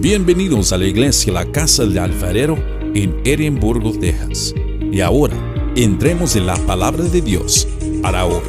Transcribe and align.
Bienvenidos 0.00 0.72
a 0.72 0.78
la 0.78 0.84
iglesia 0.84 1.32
La 1.32 1.50
Casa 1.50 1.84
del 1.84 1.98
Alfarero 1.98 2.58
en 2.94 3.18
Edimburgo, 3.24 3.98
Texas. 3.98 4.54
Y 4.92 5.00
ahora, 5.00 5.34
entremos 5.74 6.36
en 6.36 6.46
la 6.46 6.54
palabra 6.54 7.02
de 7.02 7.22
Dios 7.22 7.66
para 8.02 8.26
hoy. 8.26 8.42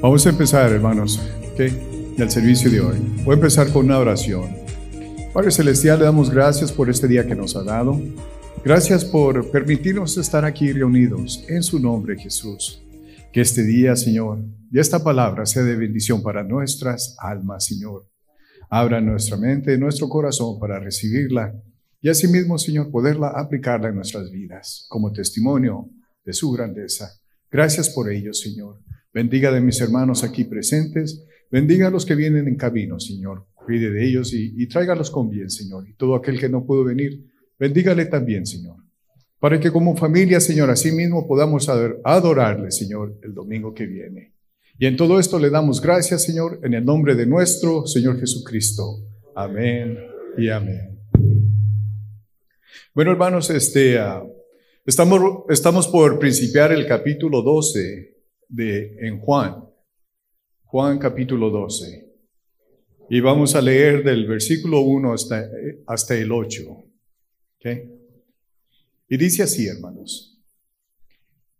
Vamos 0.00 0.26
a 0.26 0.30
empezar, 0.30 0.72
hermanos, 0.72 1.20
¿ok? 1.52 1.60
El 2.16 2.30
servicio 2.30 2.70
de 2.70 2.80
hoy. 2.80 2.96
Voy 3.24 3.34
a 3.34 3.36
empezar 3.36 3.70
con 3.70 3.84
una 3.84 3.98
oración. 3.98 4.56
Padre 5.34 5.50
Celestial, 5.50 5.98
le 5.98 6.06
damos 6.06 6.30
gracias 6.30 6.72
por 6.72 6.88
este 6.88 7.06
día 7.06 7.26
que 7.26 7.34
nos 7.34 7.54
ha 7.56 7.62
dado. 7.62 8.00
Gracias 8.64 9.04
por 9.04 9.50
permitirnos 9.50 10.16
estar 10.16 10.46
aquí 10.46 10.72
reunidos 10.72 11.44
en 11.46 11.62
su 11.62 11.78
nombre, 11.78 12.18
Jesús. 12.18 12.80
Que 13.32 13.42
este 13.42 13.62
día, 13.62 13.94
Señor, 13.94 14.42
y 14.72 14.78
esta 14.78 15.04
palabra 15.04 15.44
sea 15.44 15.62
de 15.62 15.76
bendición 15.76 16.22
para 16.22 16.42
nuestras 16.42 17.14
almas, 17.18 17.66
Señor. 17.66 18.08
Abra 18.70 19.02
nuestra 19.02 19.36
mente, 19.36 19.76
nuestro 19.76 20.08
corazón 20.08 20.58
para 20.58 20.80
recibirla 20.80 21.54
y 22.00 22.08
asimismo, 22.08 22.56
Señor, 22.56 22.90
poderla 22.90 23.28
aplicarla 23.28 23.90
en 23.90 23.96
nuestras 23.96 24.30
vidas 24.30 24.86
como 24.88 25.12
testimonio 25.12 25.90
de 26.24 26.32
su 26.32 26.50
grandeza. 26.52 27.10
Gracias 27.50 27.90
por 27.90 28.10
ello, 28.10 28.32
Señor. 28.32 28.80
Bendiga 29.12 29.52
de 29.52 29.60
mis 29.60 29.80
hermanos 29.80 30.24
aquí 30.24 30.44
presentes. 30.44 31.24
Bendiga 31.50 31.88
a 31.88 31.90
los 31.90 32.06
que 32.06 32.14
vienen 32.14 32.48
en 32.48 32.56
camino, 32.56 32.98
Señor. 32.98 33.46
Cuide 33.54 33.90
de 33.90 34.08
ellos 34.08 34.32
y, 34.32 34.54
y 34.56 34.68
tráigalos 34.68 35.10
con 35.10 35.28
bien, 35.28 35.50
Señor. 35.50 35.86
Y 35.86 35.94
todo 35.94 36.14
aquel 36.14 36.40
que 36.40 36.48
no 36.48 36.64
pudo 36.64 36.84
venir, 36.84 37.26
bendígale 37.58 38.06
también, 38.06 38.46
Señor 38.46 38.87
para 39.40 39.60
que 39.60 39.70
como 39.70 39.96
familia, 39.96 40.40
Señor, 40.40 40.70
así 40.70 40.90
mismo 40.90 41.26
podamos 41.26 41.68
adorarle, 41.68 42.70
Señor, 42.70 43.18
el 43.22 43.34
domingo 43.34 43.72
que 43.72 43.86
viene. 43.86 44.34
Y 44.78 44.86
en 44.86 44.96
todo 44.96 45.18
esto 45.18 45.38
le 45.38 45.50
damos 45.50 45.80
gracias, 45.80 46.24
Señor, 46.24 46.60
en 46.62 46.74
el 46.74 46.84
nombre 46.84 47.14
de 47.14 47.26
nuestro 47.26 47.86
Señor 47.86 48.18
Jesucristo. 48.18 48.98
Amén 49.34 49.98
y 50.36 50.48
amén. 50.48 50.98
Bueno, 52.94 53.12
hermanos, 53.12 53.50
este, 53.50 53.98
ah, 53.98 54.24
estamos, 54.84 55.20
estamos 55.50 55.86
por 55.86 56.18
principiar 56.18 56.72
el 56.72 56.86
capítulo 56.86 57.42
12 57.42 58.16
de, 58.48 58.96
en 59.00 59.20
Juan. 59.20 59.64
Juan 60.64 60.98
capítulo 60.98 61.50
12. 61.50 62.08
Y 63.10 63.20
vamos 63.20 63.54
a 63.54 63.62
leer 63.62 64.02
del 64.02 64.26
versículo 64.26 64.80
1 64.80 65.12
hasta, 65.12 65.48
hasta 65.86 66.14
el 66.16 66.30
8. 66.30 66.62
¿Okay? 67.56 67.97
Y 69.10 69.16
dice 69.16 69.42
así, 69.42 69.66
hermanos. 69.66 70.38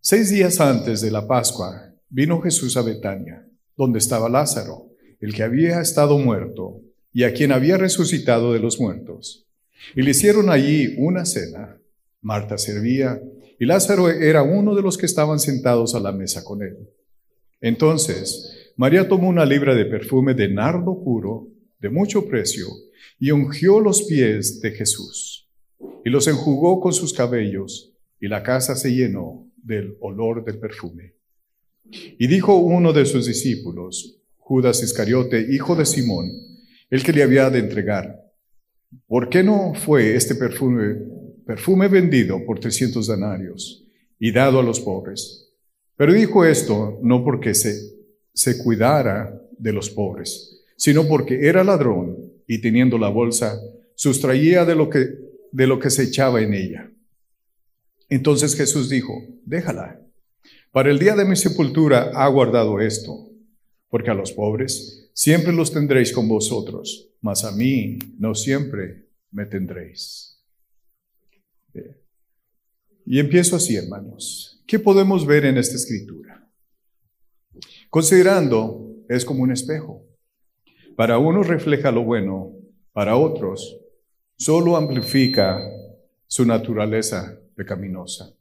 Seis 0.01 0.29
días 0.29 0.59
antes 0.59 1.01
de 1.01 1.09
la 1.09 1.27
Pascua 1.27 1.95
vino 2.07 2.39
Jesús 2.41 2.77
a 2.77 2.83
Betania, 2.83 3.43
donde 3.75 3.97
estaba 3.97 4.29
Lázaro, 4.29 4.91
el 5.19 5.33
que 5.33 5.41
había 5.41 5.81
estado 5.81 6.19
muerto 6.19 6.81
y 7.11 7.23
a 7.23 7.33
quien 7.33 7.51
había 7.51 7.77
resucitado 7.77 8.53
de 8.53 8.59
los 8.59 8.79
muertos. 8.79 9.47
Y 9.95 10.03
le 10.03 10.11
hicieron 10.11 10.51
allí 10.51 10.93
una 10.97 11.25
cena. 11.25 11.75
Marta 12.21 12.57
servía 12.59 13.19
y 13.59 13.65
Lázaro 13.65 14.09
era 14.09 14.43
uno 14.43 14.75
de 14.75 14.83
los 14.83 14.97
que 14.97 15.07
estaban 15.07 15.39
sentados 15.39 15.95
a 15.95 15.99
la 15.99 16.11
mesa 16.11 16.43
con 16.43 16.61
él. 16.61 16.77
Entonces, 17.61 18.71
María 18.75 19.07
tomó 19.07 19.27
una 19.27 19.45
libra 19.45 19.73
de 19.73 19.85
perfume 19.85 20.35
de 20.35 20.49
nardo 20.49 21.03
puro, 21.03 21.47
de 21.79 21.89
mucho 21.89 22.27
precio, 22.27 22.67
y 23.19 23.31
ungió 23.31 23.79
los 23.79 24.03
pies 24.03 24.61
de 24.61 24.71
Jesús 24.71 25.38
y 26.09 26.11
los 26.11 26.27
enjugó 26.27 26.81
con 26.81 26.91
sus 26.91 27.13
cabellos, 27.13 27.93
y 28.19 28.27
la 28.27 28.41
casa 28.41 28.75
se 28.75 28.95
llenó 28.95 29.47
del 29.55 29.95
olor 29.99 30.43
del 30.43 30.57
perfume. 30.57 31.13
Y 32.17 32.25
dijo 32.25 32.55
uno 32.55 32.93
de 32.93 33.05
sus 33.05 33.27
discípulos, 33.27 34.19
Judas 34.37 34.81
Iscariote, 34.81 35.45
hijo 35.53 35.75
de 35.75 35.85
Simón, 35.85 36.27
el 36.89 37.03
que 37.03 37.13
le 37.13 37.21
había 37.21 37.51
de 37.51 37.59
entregar, 37.59 38.23
¿por 39.05 39.29
qué 39.29 39.43
no 39.43 39.75
fue 39.75 40.15
este 40.15 40.33
perfume, 40.33 40.95
perfume 41.45 41.87
vendido 41.87 42.43
por 42.43 42.59
trescientos 42.59 43.05
denarios 43.05 43.85
y 44.17 44.31
dado 44.31 44.61
a 44.61 44.63
los 44.63 44.79
pobres? 44.79 45.53
Pero 45.95 46.11
dijo 46.11 46.43
esto 46.43 46.97
no 47.03 47.23
porque 47.23 47.53
se, 47.53 47.77
se 48.33 48.63
cuidara 48.63 49.39
de 49.59 49.73
los 49.73 49.91
pobres, 49.91 50.65
sino 50.75 51.07
porque 51.07 51.47
era 51.47 51.63
ladrón 51.63 52.17
y 52.47 52.61
teniendo 52.61 52.97
la 52.97 53.09
bolsa, 53.09 53.61
sustraía 53.93 54.65
de 54.65 54.73
lo 54.73 54.89
que 54.89 55.28
de 55.51 55.67
lo 55.67 55.79
que 55.79 55.89
se 55.89 56.03
echaba 56.03 56.41
en 56.41 56.53
ella. 56.53 56.91
Entonces 58.09 58.55
Jesús 58.55 58.89
dijo, 58.89 59.13
déjala. 59.45 60.01
Para 60.71 60.91
el 60.91 60.99
día 60.99 61.15
de 61.15 61.25
mi 61.25 61.35
sepultura 61.35 62.11
ha 62.13 62.27
guardado 62.27 62.79
esto, 62.79 63.31
porque 63.89 64.11
a 64.11 64.13
los 64.13 64.31
pobres 64.31 65.09
siempre 65.13 65.53
los 65.53 65.71
tendréis 65.71 66.11
con 66.11 66.27
vosotros, 66.27 67.09
mas 67.21 67.43
a 67.43 67.51
mí 67.51 67.97
no 68.17 68.35
siempre 68.35 69.07
me 69.31 69.45
tendréis. 69.45 70.29
Y 73.05 73.19
empiezo 73.19 73.55
así, 73.55 73.75
hermanos. 73.75 74.63
¿Qué 74.67 74.77
podemos 74.77 75.25
ver 75.25 75.45
en 75.45 75.57
esta 75.57 75.75
escritura? 75.75 76.47
Considerando, 77.89 78.95
es 79.09 79.25
como 79.25 79.41
un 79.41 79.51
espejo. 79.51 80.05
Para 80.95 81.17
unos 81.17 81.47
refleja 81.47 81.91
lo 81.91 82.03
bueno, 82.03 82.53
para 82.91 83.15
otros 83.15 83.79
solo 84.39 84.77
amplifica 84.77 85.59
su 86.25 86.45
naturaleza 86.45 87.37
pecaminosa. 87.55 88.33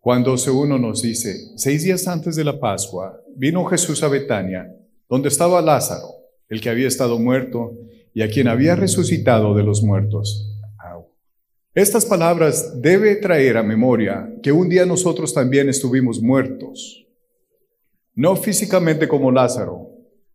Cuando 0.00 0.34
uno 0.54 0.78
nos 0.78 1.02
dice, 1.02 1.34
seis 1.56 1.82
días 1.82 2.08
antes 2.08 2.34
de 2.34 2.44
la 2.44 2.58
Pascua, 2.58 3.20
vino 3.36 3.62
Jesús 3.66 4.02
a 4.02 4.08
Betania, 4.08 4.74
donde 5.06 5.28
estaba 5.28 5.60
Lázaro, 5.60 6.08
el 6.48 6.62
que 6.62 6.70
había 6.70 6.88
estado 6.88 7.18
muerto 7.18 7.76
y 8.14 8.22
a 8.22 8.30
quien 8.30 8.48
había 8.48 8.74
resucitado 8.74 9.54
de 9.54 9.62
los 9.62 9.82
muertos. 9.82 10.50
Estas 11.74 12.06
palabras 12.06 12.80
debe 12.80 13.16
traer 13.16 13.58
a 13.58 13.62
memoria 13.62 14.32
que 14.42 14.50
un 14.50 14.70
día 14.70 14.86
nosotros 14.86 15.34
también 15.34 15.68
estuvimos 15.68 16.22
muertos, 16.22 17.06
no 18.14 18.34
físicamente 18.34 19.06
como 19.06 19.30
Lázaro, 19.30 19.90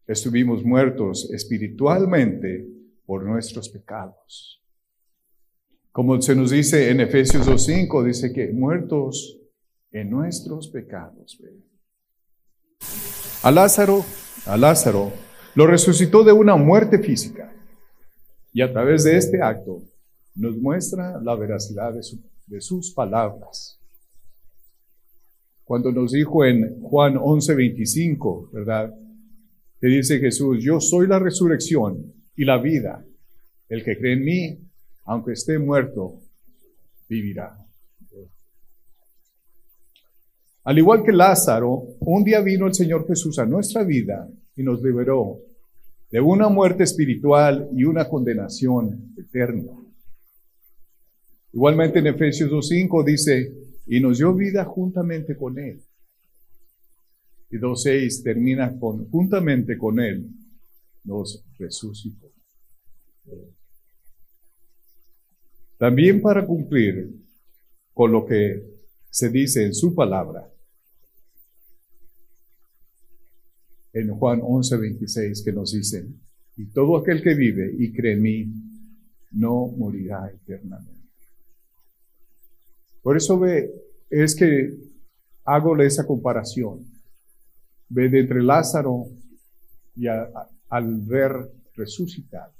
estuvimos 0.06 0.64
muertos 0.64 1.32
espiritualmente 1.32 2.68
por 3.12 3.26
nuestros 3.26 3.68
pecados. 3.68 4.64
Como 5.92 6.22
se 6.22 6.34
nos 6.34 6.52
dice 6.52 6.92
en 6.92 7.02
Efesios 7.02 7.46
2.5, 7.46 8.06
dice 8.06 8.32
que 8.32 8.54
muertos 8.54 9.38
en 9.92 10.10
nuestros 10.10 10.70
pecados. 10.70 11.38
A 13.44 13.52
Lázaro, 13.52 14.06
a 14.46 14.56
Lázaro, 14.56 15.12
lo 15.56 15.68
resucitó 15.68 16.24
de 16.24 16.32
una 16.32 16.56
muerte 16.56 17.00
física. 17.00 17.54
Y 18.54 18.62
a 18.62 18.72
través 18.72 19.04
de 19.04 19.18
este 19.18 19.42
acto 19.42 19.82
nos 20.34 20.56
muestra 20.56 21.20
la 21.22 21.36
veracidad 21.36 21.92
de, 21.92 22.00
de 22.48 22.62
sus 22.62 22.94
palabras. 22.94 23.78
Cuando 25.66 25.92
nos 25.92 26.14
dijo 26.14 26.46
en 26.46 26.80
Juan 26.80 27.16
11:25, 27.16 28.52
¿verdad? 28.54 28.90
Que 29.82 29.88
dice 29.88 30.18
Jesús, 30.20 30.64
yo 30.64 30.80
soy 30.80 31.08
la 31.08 31.20
resurrección 31.20 32.21
y 32.36 32.46
la 32.46 32.58
vida. 32.58 33.06
El 33.70 33.84
que 33.84 33.98
cree 33.98 34.14
en 34.14 34.26
mí, 34.26 34.60
aunque 35.06 35.34
esté 35.34 35.58
muerto, 35.60 36.20
vivirá. 37.08 37.58
Al 40.64 40.78
igual 40.78 41.04
que 41.04 41.12
Lázaro, 41.12 41.96
un 42.02 42.24
día 42.24 42.40
vino 42.42 42.68
el 42.68 42.74
Señor 42.74 43.08
Jesús 43.08 43.40
a 43.40 43.46
nuestra 43.46 43.84
vida 43.84 44.30
y 44.56 44.64
nos 44.64 44.82
liberó 44.84 45.40
de 46.12 46.20
una 46.20 46.50
muerte 46.50 46.84
espiritual 46.84 47.70
y 47.74 47.84
una 47.86 48.08
condenación 48.08 49.14
eterna. 49.18 49.72
Igualmente 51.54 52.00
en 52.00 52.08
Efesios 52.08 52.52
2.5 52.52 53.04
dice, 53.04 53.54
y 53.88 54.00
nos 54.00 54.20
dio 54.20 54.34
vida 54.36 54.64
juntamente 54.66 55.36
con 55.36 55.58
Él. 55.58 55.82
Y 57.50 57.58
2.6 57.58 58.24
termina 58.24 58.78
con, 58.80 59.10
juntamente 59.10 59.78
con 59.78 60.00
Él, 60.00 60.30
nos 61.04 61.44
resucitó. 61.58 62.32
También 65.78 66.22
para 66.22 66.46
cumplir 66.46 67.12
con 67.94 68.12
lo 68.12 68.26
que 68.26 68.64
se 69.10 69.30
dice 69.30 69.66
en 69.66 69.74
su 69.74 69.94
palabra. 69.94 70.48
En 73.94 74.10
Juan 74.16 74.42
11, 74.44 74.78
26 74.78 75.44
que 75.44 75.52
nos 75.52 75.74
dice, 75.74 76.08
y 76.56 76.68
todo 76.68 76.98
aquel 76.98 77.22
que 77.22 77.34
vive 77.34 77.74
y 77.78 77.92
cree 77.92 78.14
en 78.14 78.22
mí, 78.22 78.54
no 79.32 79.68
morirá 79.68 80.30
eternamente. 80.30 81.10
Por 83.02 83.18
eso 83.18 83.40
ve, 83.40 83.74
es 84.10 84.36
que 84.36 84.78
hago 85.44 85.76
esa 85.82 86.06
comparación. 86.06 86.86
Ve 87.90 88.10
de 88.10 88.20
entre 88.20 88.44
Lázaro 88.44 89.08
y 89.96 90.08
al 90.72 91.02
ver 91.02 91.32
resucitar. 91.76 92.52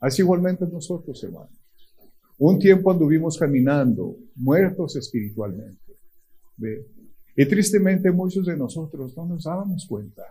Así 0.00 0.22
igualmente 0.22 0.66
nosotros, 0.66 1.22
hermanos. 1.22 1.50
Un 2.38 2.58
tiempo 2.58 2.90
anduvimos 2.90 3.36
caminando, 3.38 4.16
muertos 4.36 4.96
espiritualmente. 4.96 5.96
Y 7.36 7.46
tristemente 7.46 8.10
muchos 8.10 8.46
de 8.46 8.56
nosotros 8.56 9.16
no 9.16 9.26
nos 9.26 9.44
dábamos 9.44 9.86
cuenta. 9.86 10.22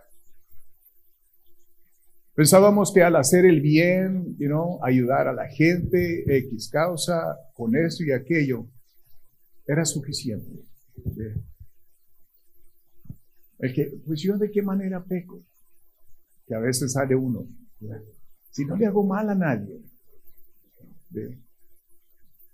Pensábamos 2.34 2.92
que 2.92 3.02
al 3.02 3.16
hacer 3.16 3.44
el 3.44 3.60
bien, 3.60 4.36
you 4.38 4.78
ayudar 4.82 5.28
a 5.28 5.34
la 5.34 5.48
gente, 5.48 6.24
X 6.38 6.70
causa, 6.70 7.36
con 7.52 7.76
esto 7.76 8.04
y 8.04 8.12
aquello, 8.12 8.66
era 9.66 9.84
suficiente. 9.84 10.64
El 13.58 13.74
que, 13.74 13.92
pues 14.06 14.20
yo 14.22 14.38
de 14.38 14.50
qué 14.50 14.62
manera 14.62 15.04
peco, 15.04 15.44
a 16.52 16.58
veces 16.58 16.92
sale 16.92 17.14
uno. 17.14 17.46
Si 18.50 18.64
no 18.64 18.76
le 18.76 18.86
hago 18.86 19.04
mal 19.04 19.28
a 19.30 19.34
nadie. 19.34 19.80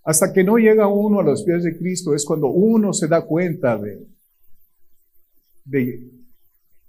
Hasta 0.04 0.32
que 0.32 0.42
no 0.42 0.56
llega 0.56 0.88
uno 0.88 1.20
a 1.20 1.22
los 1.22 1.42
pies 1.42 1.64
de 1.64 1.76
Cristo 1.76 2.14
es 2.14 2.24
cuando 2.24 2.48
uno 2.48 2.92
se 2.92 3.08
da 3.08 3.22
cuenta 3.22 3.76
de, 3.76 4.06
de 5.64 6.10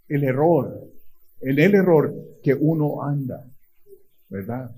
el 0.08 0.24
error, 0.24 0.90
en 1.42 1.60
el 1.60 1.76
error 1.76 2.14
que 2.42 2.54
uno 2.54 3.04
anda, 3.04 3.46
¿verdad? 4.30 4.76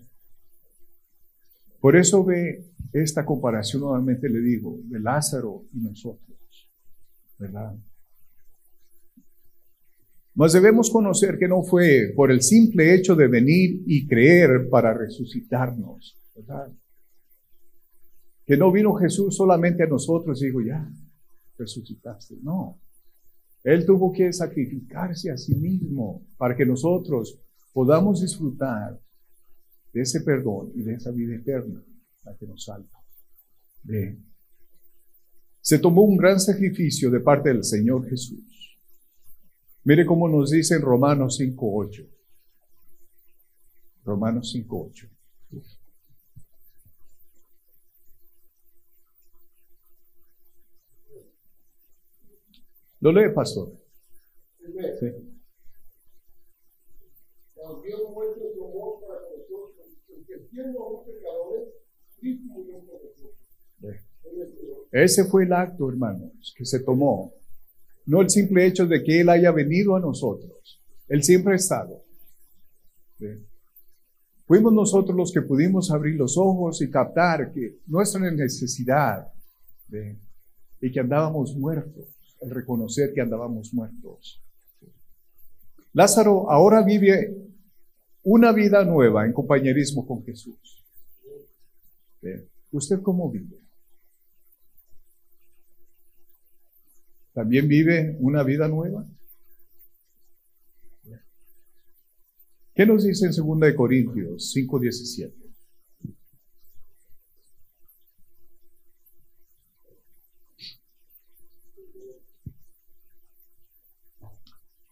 Por 1.80 1.96
eso 1.96 2.24
ve 2.24 2.72
esta 2.94 3.26
comparación, 3.26 3.82
nuevamente 3.82 4.30
le 4.30 4.40
digo, 4.40 4.80
de 4.84 5.00
Lázaro 5.00 5.64
y 5.74 5.80
nosotros, 5.80 6.70
¿verdad? 7.38 7.76
Mas 10.34 10.54
debemos 10.54 10.90
conocer 10.90 11.38
que 11.38 11.48
no 11.48 11.64
fue 11.64 12.14
por 12.16 12.32
el 12.32 12.42
simple 12.42 12.96
hecho 12.96 13.16
de 13.16 13.28
venir 13.28 13.82
y 13.86 14.08
creer 14.08 14.70
para 14.70 14.94
resucitarnos. 14.94 16.18
Que 18.46 18.58
no 18.58 18.72
vino 18.72 18.94
Jesús 18.94 19.36
solamente 19.36 19.84
a 19.84 19.88
nosotros 19.88 20.42
y 20.42 20.46
digo, 20.46 20.62
ya, 20.62 20.90
resucitaste. 21.58 22.36
No. 22.42 22.80
Él 23.64 23.86
tuvo 23.86 24.12
que 24.12 24.34
sacrificarse 24.34 25.32
a 25.32 25.38
sí 25.38 25.56
mismo 25.56 26.26
para 26.38 26.56
que 26.56 26.66
nosotros 26.66 27.40
podamos 27.74 28.22
disfrutar 28.22 29.00
de 29.94 30.02
ese 30.02 30.22
perdón 30.22 30.72
y 30.76 30.82
de 30.82 30.94
esa 30.94 31.12
vida 31.12 31.36
eterna, 31.36 31.84
la 32.24 32.36
que 32.38 32.48
nos 32.48 32.64
salva. 32.64 32.90
Se 35.60 35.80
tomó 35.80 36.04
un 36.04 36.18
gran 36.18 36.40
sacrificio 36.40 37.12
de 37.12 37.20
parte 37.20 37.50
del 37.50 37.64
Señor 37.64 38.08
Jesús. 38.10 38.61
Mire 39.84 40.06
cómo 40.06 40.30
nos 40.30 40.52
dice 40.52 40.76
en 40.76 40.82
Romanos 40.82 41.40
5.8. 41.40 42.08
Romanos 44.04 44.54
5.8. 44.56 45.10
¿Lo 53.00 53.12
lee, 53.12 53.34
pastor? 53.34 53.72
Sí. 55.00 55.08
Ese 64.92 65.24
fue 65.26 65.46
el 65.46 65.54
acto, 65.54 65.90
hermanos, 65.90 66.54
que 66.56 66.66
se 66.66 66.82
tomó. 66.82 67.34
No 68.12 68.20
el 68.20 68.30
simple 68.30 68.66
hecho 68.66 68.86
de 68.86 69.02
que 69.02 69.22
Él 69.22 69.30
haya 69.30 69.52
venido 69.52 69.96
a 69.96 70.00
nosotros. 70.02 70.82
Él 71.08 71.24
siempre 71.24 71.54
ha 71.54 71.56
estado. 71.56 72.04
Fuimos 74.46 74.74
nosotros 74.74 75.16
los 75.16 75.32
que 75.32 75.42
pudimos 75.42 75.90
abrir 75.92 76.16
los 76.18 76.38
ojos 76.38 76.82
y 76.82 76.92
captar 76.92 77.54
que 77.54 77.78
nuestra 77.88 78.30
necesidad 78.30 79.32
y 80.82 80.92
que 80.92 81.00
andábamos 81.00 81.56
muertos 81.56 82.06
el 82.42 82.50
reconocer 82.50 83.14
que 83.14 83.22
andábamos 83.22 83.74
muertos. 83.74 84.44
Lázaro 85.94 86.52
ahora 86.52 86.84
vive 86.84 87.34
una 88.24 88.52
vida 88.52 88.84
nueva 88.84 89.26
en 89.26 89.32
compañerismo 89.32 90.06
con 90.06 90.22
Jesús. 90.26 90.86
¿Usted 92.72 93.02
cómo 93.02 93.32
vive? 93.32 93.61
¿También 97.34 97.68
vive 97.68 98.18
una 98.20 98.44
vida 98.44 98.68
nueva? 98.68 99.06
¿Qué 102.74 102.86
nos 102.86 103.04
dice 103.04 103.26
en 103.26 103.32
2 103.32 103.74
Corintios 103.76 104.54
5:17? 104.54 105.34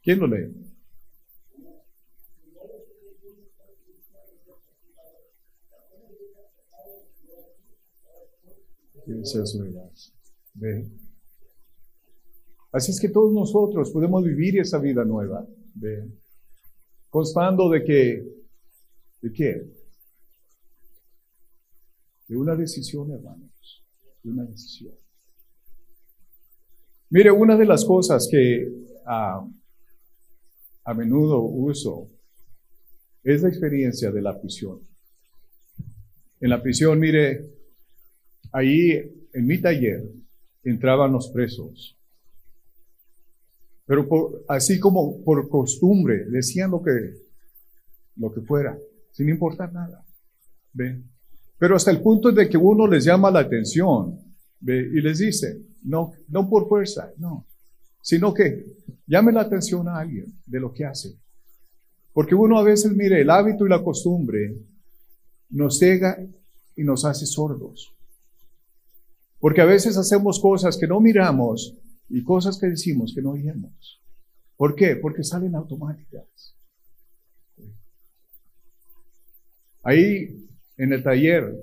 ¿Quién 0.01 0.19
lo 0.19 0.27
lee? 0.27 0.69
Así 12.71 12.91
es 12.91 12.99
que 12.99 13.09
todos 13.09 13.33
nosotros 13.33 13.89
podemos 13.91 14.23
vivir 14.23 14.59
esa 14.59 14.77
vida 14.79 15.03
nueva, 15.03 15.45
constando 17.09 17.69
de 17.69 17.83
que, 17.83 18.23
¿de 19.21 19.33
qué? 19.33 19.65
De 22.27 22.37
una 22.37 22.55
decisión, 22.55 23.11
hermanos, 23.11 23.83
de 24.21 24.29
una 24.29 24.45
decisión. 24.45 24.93
Mire, 27.09 27.31
una 27.31 27.57
de 27.57 27.65
las 27.65 27.83
cosas 27.85 28.27
que 28.29 28.71
ah, 29.07 29.43
a 30.83 30.93
menudo 30.93 31.41
uso 31.41 32.07
es 33.23 33.41
la 33.41 33.49
experiencia 33.49 34.11
de 34.11 34.21
la 34.21 34.39
prisión. 34.39 34.87
En 36.39 36.49
la 36.49 36.61
prisión, 36.61 36.99
mire, 36.99 37.49
ahí 38.51 38.91
en 39.33 39.45
mi 39.45 39.59
taller 39.59 40.03
entraban 40.63 41.11
los 41.11 41.29
presos, 41.29 41.98
pero 43.89 44.07
así 44.47 44.79
como 44.79 45.23
por 45.23 45.49
costumbre 45.49 46.25
decían 46.29 46.69
lo 46.69 46.83
que, 46.83 46.91
lo 48.17 48.31
que 48.31 48.41
fuera, 48.41 48.77
sin 49.11 49.29
importar 49.29 49.73
nada. 49.73 50.05
¿ve? 50.73 51.01
Pero 51.57 51.75
hasta 51.75 51.89
el 51.89 51.99
punto 51.99 52.31
de 52.31 52.47
que 52.47 52.55
uno 52.55 52.85
les 52.85 53.05
llama 53.05 53.31
la 53.31 53.39
atención 53.39 54.19
¿ve? 54.59 54.77
y 54.93 55.01
les 55.01 55.17
dice, 55.17 55.63
no, 55.85 56.11
no 56.27 56.47
por 56.47 56.69
fuerza, 56.69 57.11
no, 57.17 57.47
sino 58.03 58.31
que 58.31 58.63
llame 59.07 59.31
la 59.31 59.41
atención 59.41 59.87
a 59.87 59.97
alguien 59.97 60.39
de 60.45 60.59
lo 60.59 60.71
que 60.71 60.85
hace. 60.85 61.17
Porque 62.13 62.35
uno 62.35 62.59
a 62.59 62.63
veces, 62.63 62.91
mire, 62.91 63.19
el 63.21 63.31
hábito 63.31 63.65
y 63.65 63.69
la 63.69 63.83
costumbre 63.83 64.55
nos 65.49 65.79
cega 65.79 66.15
y 66.75 66.83
nos 66.83 67.05
hace 67.05 67.25
sordos. 67.25 67.91
Porque 69.39 69.61
a 69.61 69.65
veces 69.65 69.97
hacemos 69.97 70.39
cosas 70.39 70.77
que 70.77 70.85
no 70.85 70.99
miramos 70.99 71.75
y 72.09 72.23
cosas 72.23 72.59
que 72.59 72.67
decimos 72.67 73.13
que 73.15 73.21
no 73.21 73.31
oímos. 73.31 74.01
¿Por 74.57 74.75
qué? 74.75 74.95
Porque 74.95 75.23
salen 75.23 75.55
automáticas. 75.55 76.55
Ahí 79.83 80.49
en 80.77 80.93
el 80.93 81.03
taller, 81.03 81.55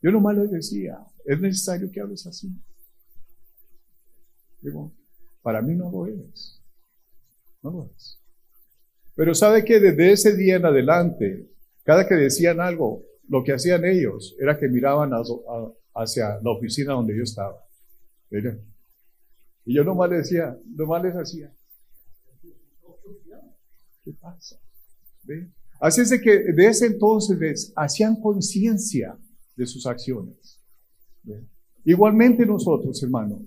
yo 0.00 0.10
nomás 0.10 0.36
les 0.36 0.50
decía, 0.50 0.98
es 1.24 1.40
necesario 1.40 1.90
que 1.90 2.00
hables 2.00 2.26
así. 2.26 2.48
Digo, 4.60 4.94
para 5.42 5.60
mí 5.60 5.74
no 5.74 5.90
lo 5.90 6.06
es. 6.06 6.62
No 7.62 7.70
lo 7.70 7.90
es. 7.94 8.20
Pero 9.14 9.34
sabe 9.34 9.64
que 9.64 9.80
desde 9.80 10.12
ese 10.12 10.36
día 10.36 10.56
en 10.56 10.66
adelante, 10.66 11.50
cada 11.82 12.06
que 12.06 12.14
decían 12.14 12.60
algo, 12.60 13.04
lo 13.28 13.42
que 13.44 13.52
hacían 13.52 13.84
ellos 13.84 14.36
era 14.38 14.58
que 14.58 14.68
miraban 14.68 15.10
hacia 15.94 16.40
la 16.42 16.50
oficina 16.50 16.92
donde 16.92 17.16
yo 17.16 17.22
estaba. 17.22 17.64
Y 19.66 19.74
yo 19.74 19.84
nomás 19.84 20.08
les 20.08 20.18
decía, 20.22 20.56
nomás 20.64 21.02
les 21.02 21.14
hacía. 21.14 21.52
¿Qué 24.04 24.12
pasa? 24.12 24.56
Así 25.80 26.00
es 26.02 26.10
de 26.10 26.20
que 26.20 26.52
de 26.52 26.68
ese 26.68 26.86
entonces 26.86 27.72
hacían 27.74 28.20
conciencia 28.20 29.18
de 29.56 29.66
sus 29.66 29.84
acciones. 29.86 30.62
Igualmente 31.84 32.46
nosotros, 32.46 33.02
hermanos, 33.02 33.40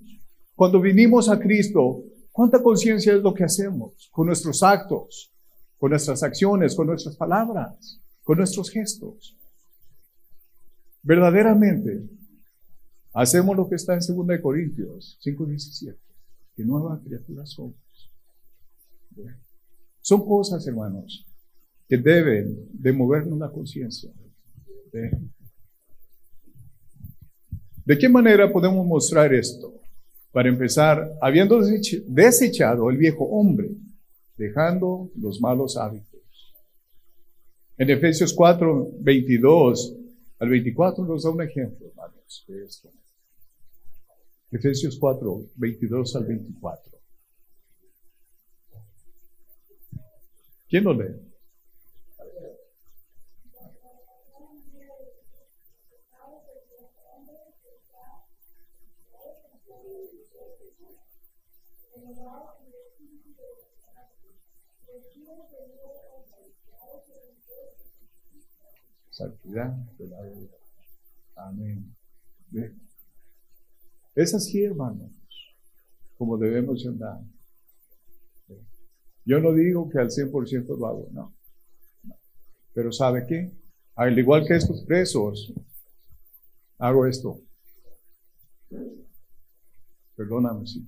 cuando 0.54 0.78
vinimos 0.78 1.30
a 1.30 1.38
Cristo, 1.38 2.04
¿cuánta 2.30 2.62
conciencia 2.62 3.14
es 3.14 3.22
lo 3.22 3.32
que 3.32 3.44
hacemos 3.44 4.10
con 4.12 4.26
nuestros 4.26 4.62
actos, 4.62 5.32
con 5.78 5.90
nuestras 5.90 6.22
acciones, 6.22 6.74
con 6.74 6.86
nuestras 6.86 7.16
palabras, 7.16 7.98
con 8.22 8.36
nuestros 8.36 8.68
gestos? 8.70 9.38
Verdaderamente, 11.02 12.02
hacemos 13.14 13.56
lo 13.56 13.66
que 13.68 13.76
está 13.76 13.94
en 13.94 14.00
2 14.00 14.40
Corintios 14.42 15.18
5:17, 15.24 16.09
que 16.54 16.64
nueva 16.64 17.00
criatura 17.02 17.46
somos. 17.46 17.76
Son 20.00 20.26
cosas, 20.26 20.66
hermanos, 20.66 21.26
que 21.88 21.98
deben 21.98 22.68
de 22.72 22.92
movernos 22.92 23.38
la 23.38 23.50
conciencia. 23.50 24.10
¿De 27.84 27.98
qué 27.98 28.08
manera 28.08 28.50
podemos 28.52 28.86
mostrar 28.86 29.32
esto? 29.34 29.74
Para 30.32 30.48
empezar, 30.48 31.10
habiendo 31.20 31.60
desechado 32.06 32.88
el 32.90 32.96
viejo 32.96 33.24
hombre, 33.24 33.70
dejando 34.36 35.10
los 35.16 35.40
malos 35.40 35.76
hábitos. 35.76 36.20
En 37.76 37.90
Efesios 37.90 38.32
4, 38.32 38.90
22 39.00 39.96
al 40.38 40.48
24 40.48 41.04
nos 41.04 41.22
da 41.24 41.30
un 41.30 41.42
ejemplo, 41.42 41.88
hermanos, 41.88 42.44
de 42.46 42.64
esto. 42.64 42.90
Efesios 44.52 44.98
4, 44.98 45.42
22 45.56 46.16
al 46.16 46.26
24. 46.26 46.98
¿Quién 50.68 50.84
lo 50.84 50.94
lee? 50.94 51.30
Santidad. 69.10 69.76
Amén. 71.36 71.94
Es 74.14 74.34
así, 74.34 74.62
hermanos, 74.64 75.10
como 76.18 76.36
debemos 76.36 76.84
andar. 76.86 77.20
Yo 79.24 79.40
no 79.40 79.52
digo 79.52 79.88
que 79.88 79.98
al 79.98 80.08
100% 80.08 80.76
lo 80.78 80.86
hago, 80.86 81.08
no. 81.12 81.34
Pero 82.74 82.90
¿sabe 82.92 83.24
qué? 83.26 83.52
Al 83.94 84.18
igual 84.18 84.46
que 84.46 84.56
estos 84.56 84.84
presos, 84.84 85.52
hago 86.78 87.06
esto. 87.06 87.40
Perdóname, 90.16 90.66
sí. 90.66 90.86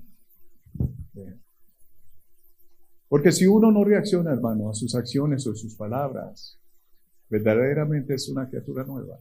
Porque 3.09 3.31
si 3.31 3.47
uno 3.47 3.71
no 3.71 3.85
reacciona, 3.85 4.33
hermano, 4.33 4.71
a 4.71 4.75
sus 4.75 4.95
acciones 4.95 5.47
o 5.47 5.55
sus 5.55 5.77
palabras, 5.77 6.59
verdaderamente 7.29 8.15
es 8.15 8.29
una 8.29 8.49
criatura 8.49 8.85
nueva. 8.85 9.19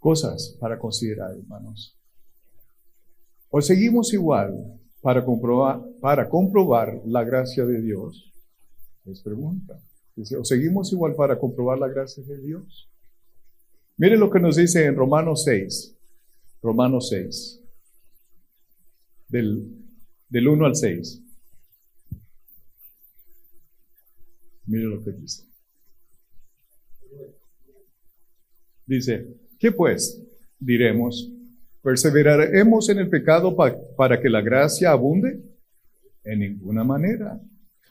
Cosas 0.00 0.56
para 0.58 0.78
considerar, 0.78 1.30
hermanos. 1.32 1.96
O 3.50 3.60
seguimos 3.60 4.12
igual 4.14 4.80
para 5.02 5.24
comprobar, 5.24 5.82
para 6.00 6.28
comprobar 6.28 7.02
la 7.04 7.22
gracia 7.22 7.66
de 7.66 7.82
Dios? 7.82 8.32
Les 9.04 9.20
pregunta. 9.20 9.78
Dice, 10.16 10.36
¿o 10.36 10.44
seguimos 10.44 10.92
igual 10.92 11.14
para 11.14 11.38
comprobar 11.38 11.78
la 11.78 11.88
gracia 11.88 12.22
de 12.24 12.40
Dios? 12.40 12.90
Mire 13.98 14.16
lo 14.16 14.30
que 14.30 14.40
nos 14.40 14.56
dice 14.56 14.86
en 14.86 14.96
Romanos 14.96 15.44
6. 15.44 15.96
Romanos 16.62 17.10
6. 17.10 17.60
Del, 19.28 19.68
del 20.30 20.48
1 20.48 20.66
al 20.66 20.76
6. 20.76 21.22
Mire 24.66 24.84
lo 24.84 25.04
que 25.04 25.12
dice. 25.12 25.44
Dice, 28.86 29.49
¿qué 29.60 29.70
pues 29.70 30.20
diremos? 30.58 31.30
¿Perseveraremos 31.82 32.88
en 32.88 32.98
el 32.98 33.08
pecado 33.08 33.56
para 33.96 34.20
que 34.20 34.28
la 34.28 34.40
gracia 34.40 34.90
abunde? 34.90 35.40
En 36.24 36.40
ninguna 36.40 36.82
manera. 36.82 37.40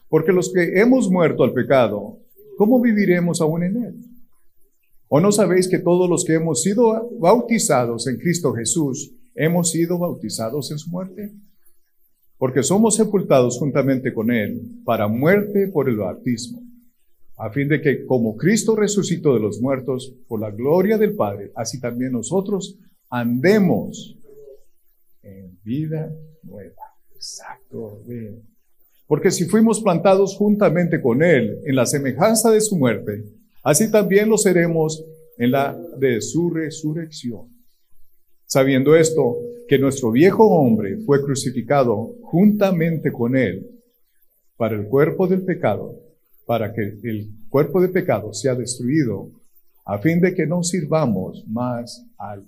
Porque 0.08 0.32
los 0.32 0.52
que 0.52 0.80
hemos 0.80 1.10
muerto 1.10 1.44
al 1.44 1.52
pecado, 1.52 2.18
¿cómo 2.58 2.80
viviremos 2.80 3.40
aún 3.40 3.62
en 3.62 3.82
él? 3.82 3.94
¿O 5.08 5.20
no 5.20 5.32
sabéis 5.32 5.68
que 5.68 5.78
todos 5.78 6.08
los 6.08 6.24
que 6.24 6.34
hemos 6.34 6.62
sido 6.62 7.10
bautizados 7.18 8.06
en 8.06 8.18
Cristo 8.18 8.52
Jesús, 8.52 9.12
hemos 9.34 9.70
sido 9.70 9.98
bautizados 9.98 10.70
en 10.70 10.78
su 10.78 10.90
muerte? 10.90 11.32
Porque 12.38 12.62
somos 12.62 12.96
sepultados 12.96 13.58
juntamente 13.58 14.12
con 14.12 14.30
él 14.30 14.62
para 14.84 15.08
muerte 15.08 15.68
por 15.68 15.88
el 15.88 15.96
bautismo, 15.96 16.62
a 17.40 17.50
fin 17.50 17.68
de 17.68 17.80
que 17.80 18.04
como 18.04 18.36
Cristo 18.36 18.76
resucitó 18.76 19.32
de 19.32 19.40
los 19.40 19.62
muertos 19.62 20.14
por 20.28 20.40
la 20.40 20.50
gloria 20.50 20.98
del 20.98 21.16
Padre, 21.16 21.50
así 21.54 21.80
también 21.80 22.12
nosotros 22.12 22.78
andemos 23.08 24.18
en 25.22 25.58
vida 25.64 26.12
nueva. 26.42 26.82
Exacto. 27.14 28.02
Porque 29.06 29.30
si 29.30 29.46
fuimos 29.46 29.80
plantados 29.80 30.36
juntamente 30.36 31.00
con 31.00 31.22
Él 31.22 31.58
en 31.64 31.76
la 31.76 31.86
semejanza 31.86 32.50
de 32.50 32.60
su 32.60 32.76
muerte, 32.76 33.24
así 33.62 33.90
también 33.90 34.28
lo 34.28 34.36
seremos 34.36 35.02
en 35.38 35.52
la 35.52 35.80
de 35.98 36.20
su 36.20 36.50
resurrección. 36.50 37.48
Sabiendo 38.44 38.94
esto, 38.94 39.38
que 39.66 39.78
nuestro 39.78 40.10
viejo 40.10 40.46
hombre 40.46 40.98
fue 41.06 41.22
crucificado 41.22 42.16
juntamente 42.20 43.10
con 43.10 43.34
Él 43.34 43.66
para 44.58 44.76
el 44.76 44.88
cuerpo 44.88 45.26
del 45.26 45.42
pecado, 45.42 46.09
para 46.50 46.72
que 46.72 46.82
el 47.04 47.30
cuerpo 47.48 47.80
de 47.80 47.90
pecado 47.90 48.32
sea 48.34 48.56
destruido, 48.56 49.30
a 49.84 50.00
fin 50.00 50.20
de 50.20 50.34
que 50.34 50.48
no 50.48 50.64
sirvamos 50.64 51.44
más 51.46 52.04
al 52.18 52.44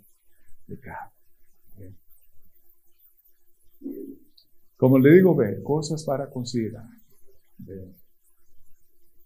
como 4.77 4.99
le 4.99 5.13
digo, 5.13 5.37
ve, 5.37 5.63
cosas 5.63 6.03
para 6.05 6.29
considerar. 6.29 6.89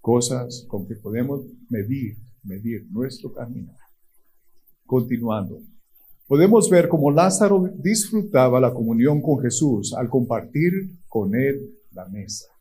cosas 0.03 0.67
con 0.69 0.87
que 0.87 0.97
podemos 0.97 1.41
medir, 1.71 2.19
medir 2.43 2.87
nuestro 2.91 3.33
caminar. 3.33 3.79
Continuando. 4.85 5.63
Podemos 6.27 6.69
ver 6.69 6.91
cómo 6.91 7.11
Lázaro 7.11 7.67
disfrutaba 7.79 8.61
la 8.61 8.75
comunión 8.75 9.23
con 9.23 9.41
Jesús 9.41 9.95
al 9.95 10.11
compartir 10.11 10.71
con 11.09 11.35
él 11.35 11.79
la 11.93 12.07
mesa. 12.11 12.56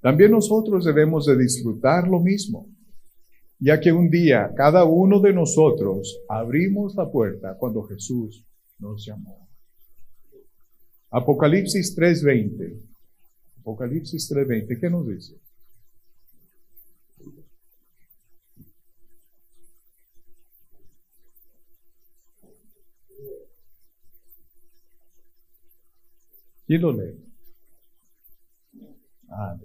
También 0.00 0.30
nosotros 0.30 0.84
debemos 0.84 1.26
de 1.26 1.36
disfrutar 1.36 2.06
lo 2.06 2.20
mismo 2.20 2.68
ya 3.58 3.80
que 3.80 3.92
un 3.92 4.10
día 4.10 4.52
cada 4.54 4.84
uno 4.84 5.20
de 5.20 5.32
nosotros 5.32 6.20
abrimos 6.28 6.94
la 6.94 7.10
puerta 7.10 7.56
cuando 7.58 7.82
Jesús 7.84 8.44
nos 8.78 9.04
llamó. 9.04 9.48
Apocalipsis 11.10 11.94
3:20. 11.94 12.82
Apocalipsis 13.60 14.28
3:20, 14.28 14.78
¿qué 14.78 14.90
nos 14.90 15.06
dice? 15.08 15.40
¿Quién 26.66 26.82
lo 26.82 26.92
lee? 26.92 27.14
Ah, 29.30 29.56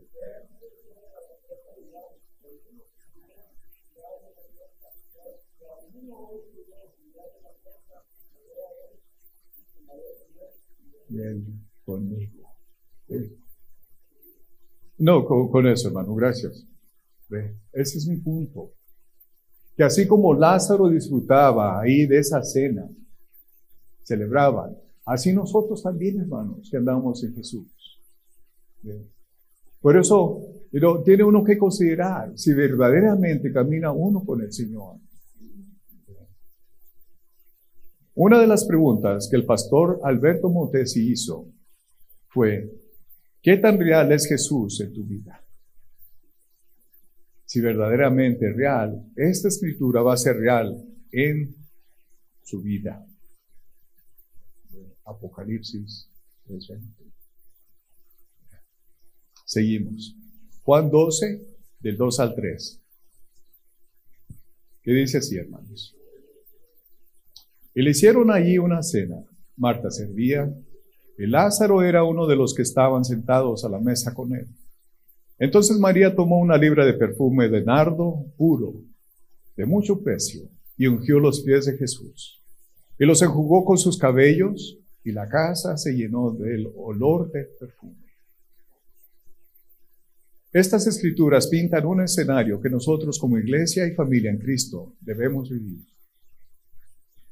conmigo. 11.83 12.41
No, 14.97 15.25
con, 15.25 15.67
eso, 15.67 15.87
hermano, 15.87 16.13
gracias. 16.15 16.65
Ese 17.73 17.97
es 17.97 18.07
mi 18.07 18.17
punto. 18.17 18.73
Que 19.75 19.83
así 19.83 20.07
como 20.07 20.33
Lázaro 20.33 20.89
disfrutaba 20.89 21.79
ahí 21.79 22.05
de 22.05 22.19
esa 22.19 22.43
cena, 22.43 22.89
celebraban, 24.03 24.77
así 25.05 25.33
nosotros 25.33 25.81
también, 25.81 26.19
hermanos, 26.19 26.67
que 26.69 26.77
andamos 26.77 27.23
en 27.23 27.33
Jesús. 27.33 27.67
Por 29.79 29.97
eso, 29.97 30.39
pero 30.71 31.01
tiene 31.03 31.23
uno 31.23 31.43
que 31.43 31.57
considerar 31.57 32.37
si 32.37 32.53
verdaderamente 32.53 33.51
camina 33.51 33.91
uno 33.91 34.23
con 34.23 34.41
el 34.41 34.51
Señor. 34.51 34.97
Una 38.23 38.39
de 38.39 38.45
las 38.45 38.65
preguntas 38.65 39.27
que 39.31 39.35
el 39.35 39.47
pastor 39.47 39.99
Alberto 40.03 40.47
Montesi 40.47 41.11
hizo 41.11 41.51
fue, 42.27 42.71
¿qué 43.41 43.57
tan 43.57 43.79
real 43.79 44.11
es 44.11 44.27
Jesús 44.27 44.79
en 44.79 44.93
tu 44.93 45.03
vida? 45.03 45.43
Si 47.45 47.59
verdaderamente 47.61 48.53
real, 48.53 49.11
esta 49.15 49.47
escritura 49.47 50.03
va 50.03 50.13
a 50.13 50.17
ser 50.17 50.35
real 50.37 50.87
en 51.11 51.55
su 52.43 52.61
vida. 52.61 53.03
Apocalipsis 55.03 56.07
Seguimos. 59.45 60.15
Juan 60.61 60.91
12, 60.91 61.41
del 61.79 61.97
2 61.97 62.19
al 62.19 62.35
3. 62.35 62.81
¿Qué 64.83 64.91
dice 64.91 65.17
así, 65.17 65.37
hermanos? 65.37 65.97
Y 67.73 67.81
le 67.81 67.91
hicieron 67.91 68.31
allí 68.31 68.57
una 68.57 68.83
cena. 68.83 69.23
Marta 69.55 69.91
servía, 69.91 70.53
y 71.17 71.27
Lázaro 71.27 71.83
era 71.83 72.03
uno 72.03 72.25
de 72.25 72.35
los 72.35 72.53
que 72.53 72.63
estaban 72.63 73.05
sentados 73.05 73.63
a 73.63 73.69
la 73.69 73.79
mesa 73.79 74.13
con 74.13 74.33
él. 74.33 74.47
Entonces 75.37 75.77
María 75.77 76.15
tomó 76.15 76.39
una 76.39 76.57
libra 76.57 76.85
de 76.85 76.93
perfume 76.93 77.49
de 77.49 77.63
nardo 77.63 78.25
puro, 78.37 78.73
de 79.55 79.65
mucho 79.65 80.01
precio, 80.01 80.49
y 80.77 80.87
ungió 80.87 81.19
los 81.19 81.41
pies 81.41 81.65
de 81.65 81.77
Jesús. 81.77 82.37
y 82.99 83.05
los 83.05 83.21
enjugó 83.23 83.65
con 83.65 83.79
sus 83.79 83.97
cabellos 83.97 84.77
y 85.03 85.11
la 85.11 85.27
casa 85.27 85.75
se 85.75 85.93
llenó 85.93 86.31
del 86.31 86.67
olor 86.75 87.31
del 87.31 87.47
perfume. 87.59 87.95
Estas 90.53 90.85
escrituras 90.85 91.47
pintan 91.47 91.85
un 91.85 92.01
escenario 92.01 92.61
que 92.61 92.69
nosotros 92.69 93.17
como 93.17 93.39
iglesia 93.39 93.87
y 93.87 93.95
familia 93.95 94.29
en 94.29 94.37
Cristo 94.37 94.93
debemos 95.01 95.49
vivir. 95.49 95.90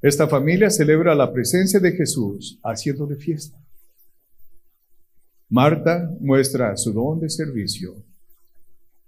Esta 0.01 0.27
familia 0.27 0.69
celebra 0.69 1.13
la 1.13 1.33
presencia 1.33 1.79
de 1.79 1.91
Jesús 1.91 2.59
haciéndole 2.63 3.17
fiesta. 3.17 3.57
Marta 5.49 6.09
muestra 6.21 6.77
su 6.77 6.93
don 6.93 7.19
de 7.19 7.29
servicio, 7.29 7.95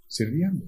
sirviendo. 0.07 0.65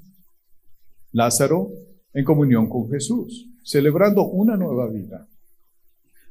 Lázaro 1.11 1.71
en 2.13 2.23
comunión 2.23 2.69
con 2.69 2.89
Jesús, 2.89 3.49
celebrando 3.63 4.27
una 4.27 4.55
nueva 4.55 4.87
vida. 4.89 5.27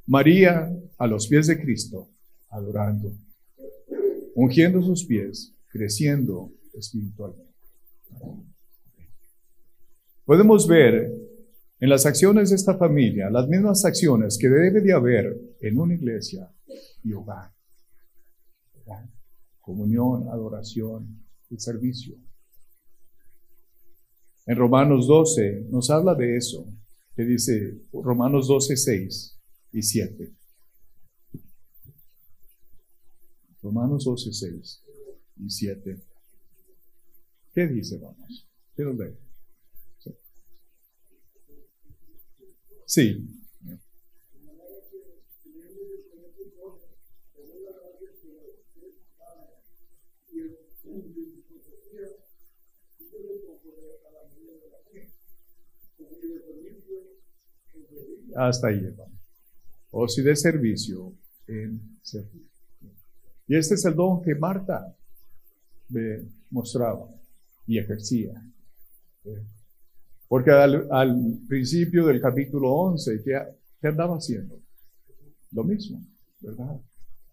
María 0.06 0.72
a 0.96 1.06
los 1.06 1.28
pies 1.28 1.46
de 1.48 1.60
Cristo, 1.60 2.08
adorando, 2.48 3.12
ungiendo 4.34 4.80
sus 4.82 5.04
pies, 5.04 5.52
creciendo 5.68 6.50
espiritualmente. 6.72 7.52
Podemos 10.24 10.66
ver 10.66 11.12
en 11.82 11.88
las 11.88 12.06
acciones 12.06 12.50
de 12.50 12.54
esta 12.54 12.78
familia 12.78 13.28
las 13.28 13.48
mismas 13.48 13.84
acciones 13.84 14.38
que 14.40 14.48
debe 14.48 14.80
de 14.80 14.92
haber 14.92 15.56
en 15.60 15.80
una 15.80 15.94
iglesia 15.94 16.48
y 17.02 17.12
hogar. 17.12 17.52
Comunión, 19.60 20.28
adoración 20.28 21.26
y 21.50 21.58
servicio. 21.58 22.14
En 24.46 24.56
Romanos 24.56 25.08
12 25.08 25.66
nos 25.70 25.90
habla 25.90 26.14
de 26.14 26.36
eso, 26.36 26.72
que 27.16 27.24
dice 27.24 27.82
Romanos 27.92 28.46
12, 28.46 28.76
6 28.76 29.40
y 29.72 29.82
7. 29.82 30.36
Romanos 33.60 34.04
12, 34.04 34.32
6 34.32 34.82
y 35.38 35.50
7. 35.50 36.02
¿Qué 37.52 37.66
dice, 37.66 37.98
vamos? 37.98 38.48
Quiero 38.76 38.96
ver. 38.96 39.31
Sí. 42.92 43.26
Hasta 58.36 58.68
ahí. 58.68 58.94
O 59.90 60.06
si 60.06 60.20
de 60.20 60.36
servicio 60.36 61.14
en 61.48 61.98
servicio. 62.02 62.50
Y 63.48 63.56
este 63.56 63.76
es 63.76 63.84
el 63.86 63.94
don 63.94 64.20
que 64.20 64.34
Marta 64.34 64.94
me 65.88 66.26
mostraba 66.50 67.08
y 67.66 67.78
ejercía. 67.78 68.34
Porque 70.32 70.50
al, 70.50 71.40
principio 71.46 72.06
del 72.06 72.18
capítulo 72.18 72.72
11, 72.72 73.22
¿qué, 73.22 73.86
andaba 73.86 74.16
haciendo? 74.16 74.58
Lo 75.50 75.62
mismo, 75.62 76.02
¿verdad? 76.40 76.80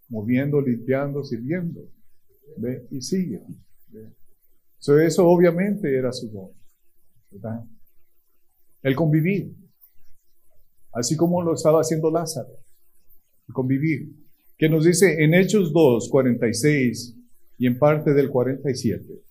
Moviendo, 0.10 0.60
limpiando, 0.60 1.24
sirviendo. 1.24 1.79
¿ve? 2.58 2.86
Y 2.91 3.01
sigue. 3.01 3.41
eso 4.82 5.25
obviamente 5.29 5.98
era 5.98 6.12
su 6.12 6.29
don. 6.29 6.50
¿verdad? 7.32 7.63
El 8.84 8.98
convivir. 8.98 9.56
Así 10.91 11.15
como 11.15 11.41
lo 11.41 11.53
estaba 11.53 11.79
haciendo 11.79 12.12
Lázaro. 12.12 12.51
Convivir. 13.53 14.13
Que 14.58 14.68
nos 14.68 14.84
dice 14.84 15.24
en 15.24 15.36
Hechos 15.36 15.72
2, 15.72 16.10
46 16.10 17.15
y 17.59 17.66
en 17.66 17.79
parte 17.79 18.14
del 18.14 18.29
47. 18.29 19.28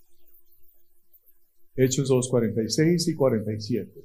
Hechos 1.80 2.08
2, 2.08 2.28
46 2.28 3.06
y 3.06 3.14
47. 3.14 4.04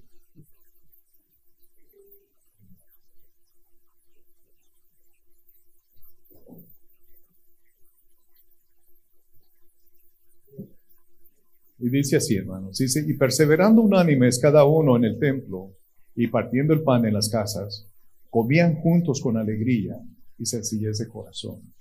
Y 11.80 11.90
dice 11.90 12.18
así, 12.18 12.36
hermanos, 12.36 12.78
dice, 12.78 13.04
y 13.08 13.16
perseverando 13.16 13.82
unánimes 13.82 14.40
cada 14.40 14.66
uno 14.66 14.96
en 14.96 15.06
el 15.06 15.18
templo 15.18 15.76
y 16.16 16.28
partiendo 16.28 16.76
el 16.76 16.84
pan 16.84 17.06
en 17.06 17.16
las 17.16 17.30
casas, 17.30 17.90
comían 18.30 18.76
juntos 18.76 19.20
con 19.20 19.36
alegría 19.36 20.00
y 20.38 20.46
sencillez 20.46 21.00
de 21.00 21.08
corazón, 21.08 21.74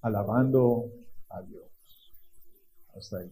alabando 0.00 0.90
a 1.28 1.42
Dios. 1.42 2.14
Hasta 2.96 3.18
ahí. 3.18 3.30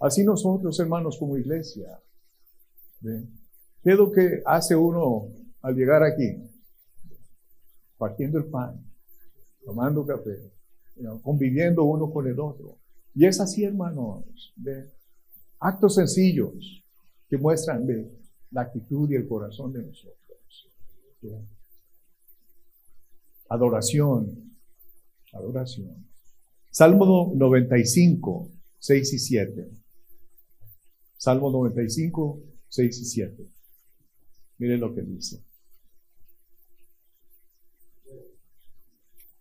Así 0.00 0.24
nosotros, 0.24 0.80
hermanos, 0.80 1.18
como 1.18 1.36
iglesia. 1.36 2.00
¿Qué 3.02 3.90
es 3.92 3.96
lo 3.96 4.10
que 4.10 4.42
hace 4.46 4.74
uno 4.74 5.28
al 5.60 5.74
llegar 5.74 6.02
aquí? 6.02 6.36
Partiendo 7.98 8.38
el 8.38 8.46
pan, 8.46 8.82
tomando 9.62 10.06
café, 10.06 10.50
conviviendo 11.22 11.84
uno 11.84 12.10
con 12.10 12.26
el 12.26 12.40
otro. 12.40 12.78
Y 13.14 13.26
es 13.26 13.40
así, 13.40 13.64
hermanos. 13.64 14.54
Actos 15.58 15.96
sencillos 15.96 16.82
que 17.28 17.36
muestran 17.36 17.86
la 18.50 18.62
actitud 18.62 19.10
y 19.10 19.16
el 19.16 19.28
corazón 19.28 19.72
de 19.72 19.82
nosotros. 19.82 20.70
Adoración. 23.50 24.56
Adoración. 25.34 26.06
Salmo 26.70 27.32
95, 27.34 28.48
6 28.78 29.12
y 29.12 29.18
7. 29.18 29.79
Salmo 31.20 31.50
95, 31.50 32.42
6 32.66 32.98
y 32.98 33.04
7. 33.04 33.46
Miren 34.56 34.80
lo 34.80 34.94
que 34.94 35.02
dice. 35.02 35.44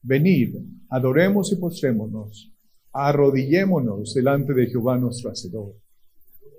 Venid, 0.01 0.57
adoremos 0.89 1.53
y 1.53 1.55
postrémonos, 1.55 2.51
arrodillémonos 2.91 4.13
delante 4.13 4.53
de 4.53 4.67
Jehová 4.67 4.97
nuestro 4.97 5.31
Hacedor, 5.31 5.73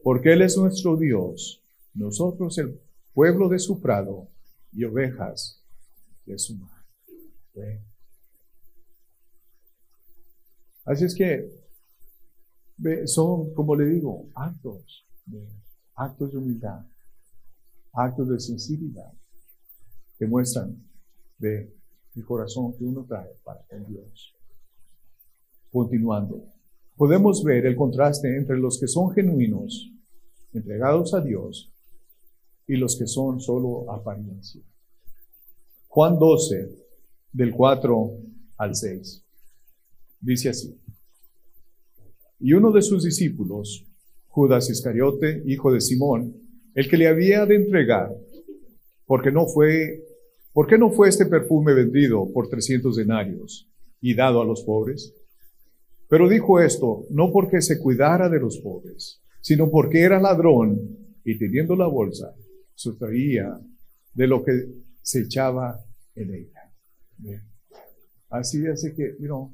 porque 0.02 0.32
Él 0.32 0.40
es 0.40 0.56
nuestro 0.56 0.96
Dios, 0.96 1.62
nosotros 1.92 2.56
el 2.56 2.80
pueblo 3.12 3.50
de 3.50 3.58
su 3.58 3.78
prado 3.78 4.26
y 4.72 4.84
ovejas 4.84 5.62
de 6.24 6.38
su 6.38 6.56
mar. 6.56 6.82
Así 10.86 11.04
es 11.04 11.14
que 11.14 11.46
son, 13.04 13.52
como 13.52 13.76
le 13.76 13.84
digo, 13.84 14.30
actos 14.34 15.04
actos 15.94 16.32
de 16.32 16.38
humildad, 16.38 16.84
actos 17.92 18.28
de 18.28 18.40
sensibilidad 18.40 19.12
que 20.18 20.26
muestran 20.26 20.76
de 21.38 21.74
el 22.16 22.24
corazón 22.24 22.76
que 22.76 22.84
uno 22.84 23.04
trae 23.08 23.30
para 23.44 23.62
con 23.62 23.86
Dios. 23.86 24.34
Continuando, 25.70 26.44
podemos 26.96 27.42
ver 27.44 27.66
el 27.66 27.76
contraste 27.76 28.36
entre 28.36 28.58
los 28.58 28.78
que 28.78 28.88
son 28.88 29.12
genuinos, 29.12 29.92
entregados 30.52 31.14
a 31.14 31.20
Dios, 31.20 31.72
y 32.66 32.76
los 32.76 32.96
que 32.96 33.06
son 33.06 33.40
solo 33.40 33.90
apariencia. 33.90 34.62
Juan 35.88 36.18
12, 36.18 36.70
del 37.32 37.52
4 37.52 38.18
al 38.58 38.74
6, 38.76 39.24
dice 40.20 40.50
así. 40.50 40.80
Y 42.38 42.52
uno 42.52 42.70
de 42.70 42.82
sus 42.82 43.02
discípulos, 43.04 43.86
Judas 44.30 44.70
Iscariote, 44.70 45.42
hijo 45.46 45.72
de 45.72 45.80
Simón, 45.80 46.34
el 46.74 46.88
que 46.88 46.96
le 46.96 47.08
había 47.08 47.46
de 47.46 47.56
entregar, 47.56 48.10
porque 49.04 49.32
no 49.32 49.46
fue, 49.46 50.04
¿por 50.52 50.68
qué 50.68 50.78
no 50.78 50.90
fue 50.90 51.08
este 51.08 51.26
perfume 51.26 51.74
vendido 51.74 52.32
por 52.32 52.48
300 52.48 52.94
denarios 52.94 53.68
y 54.00 54.14
dado 54.14 54.40
a 54.40 54.44
los 54.44 54.62
pobres? 54.62 55.14
Pero 56.08 56.28
dijo 56.28 56.60
esto 56.60 57.06
no 57.10 57.32
porque 57.32 57.60
se 57.60 57.80
cuidara 57.80 58.28
de 58.28 58.38
los 58.38 58.58
pobres, 58.58 59.20
sino 59.40 59.68
porque 59.68 60.00
era 60.00 60.20
ladrón 60.20 60.78
y 61.24 61.36
teniendo 61.36 61.74
la 61.74 61.88
bolsa, 61.88 62.32
sustraía 62.74 63.60
de 64.14 64.26
lo 64.28 64.44
que 64.44 64.52
se 65.02 65.22
echaba 65.22 65.84
en 66.14 66.34
ella. 66.34 67.40
Así, 68.28 68.64
así 68.66 68.94
que, 68.94 69.16
you 69.18 69.52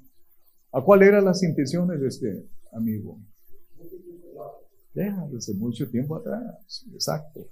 ¿a 0.73 0.83
cuál 0.83 1.03
eran 1.03 1.25
las 1.25 1.43
intenciones 1.43 1.99
de 1.99 2.09
este 2.09 2.47
amigo? 2.73 3.19
Desde 5.31 5.55
mucho 5.55 5.89
tiempo 5.89 6.17
atrás, 6.17 6.87
exacto. 6.93 7.49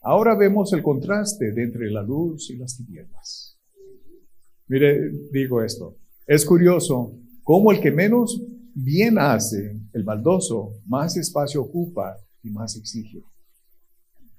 Ahora 0.00 0.34
vemos 0.34 0.72
el 0.72 0.82
contraste 0.82 1.48
entre 1.48 1.90
la 1.90 2.02
luz 2.02 2.50
y 2.50 2.56
las 2.56 2.76
tinieblas. 2.76 3.58
Mire, 4.66 5.10
digo 5.30 5.62
esto, 5.62 5.96
es 6.26 6.44
curioso 6.46 7.18
cómo 7.42 7.70
el 7.70 7.80
que 7.80 7.90
menos 7.90 8.42
bien 8.74 9.18
hace, 9.18 9.78
el 9.92 10.04
baldoso, 10.04 10.80
más 10.86 11.16
espacio 11.16 11.62
ocupa 11.62 12.16
y 12.42 12.50
más 12.50 12.76
exige. 12.76 13.22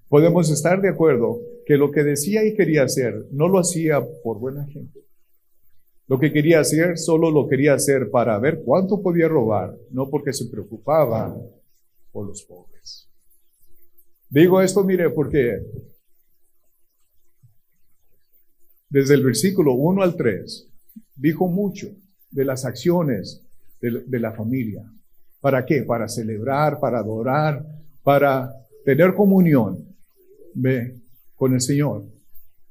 Podemos 0.09 0.49
estar 0.49 0.81
de 0.81 0.89
acuerdo 0.89 1.39
que 1.65 1.77
lo 1.77 1.91
que 1.91 2.03
decía 2.03 2.43
y 2.43 2.55
quería 2.55 2.83
hacer 2.83 3.27
no 3.31 3.47
lo 3.47 3.59
hacía 3.59 4.03
por 4.23 4.39
buena 4.39 4.65
gente. 4.65 5.04
Lo 6.07 6.19
que 6.19 6.31
quería 6.31 6.59
hacer 6.59 6.97
solo 6.97 7.31
lo 7.31 7.47
quería 7.47 7.73
hacer 7.73 8.11
para 8.11 8.37
ver 8.37 8.61
cuánto 8.63 9.01
podía 9.01 9.27
robar, 9.27 9.75
no 9.89 10.09
porque 10.09 10.33
se 10.33 10.45
preocupaba 10.45 11.35
por 12.11 12.27
los 12.27 12.43
pobres. 12.43 13.09
Digo 14.29 14.61
esto, 14.61 14.83
mire, 14.83 15.09
porque 15.09 15.61
desde 18.89 19.15
el 19.15 19.23
versículo 19.23 19.73
1 19.73 20.03
al 20.03 20.15
3 20.15 20.69
dijo 21.15 21.47
mucho 21.47 21.87
de 22.29 22.45
las 22.45 22.65
acciones 22.65 23.41
de, 23.81 24.19
la 24.19 24.31
familia. 24.31 24.83
¿Para 25.39 25.65
qué? 25.65 25.83
Para 25.83 26.07
celebrar, 26.07 26.79
para 26.79 26.99
adorar, 26.99 27.65
para 28.03 28.51
tener 28.83 29.13
comunión 29.13 29.95
¿ve? 30.53 31.01
con 31.35 31.53
el 31.53 31.61
Señor. 31.61 32.05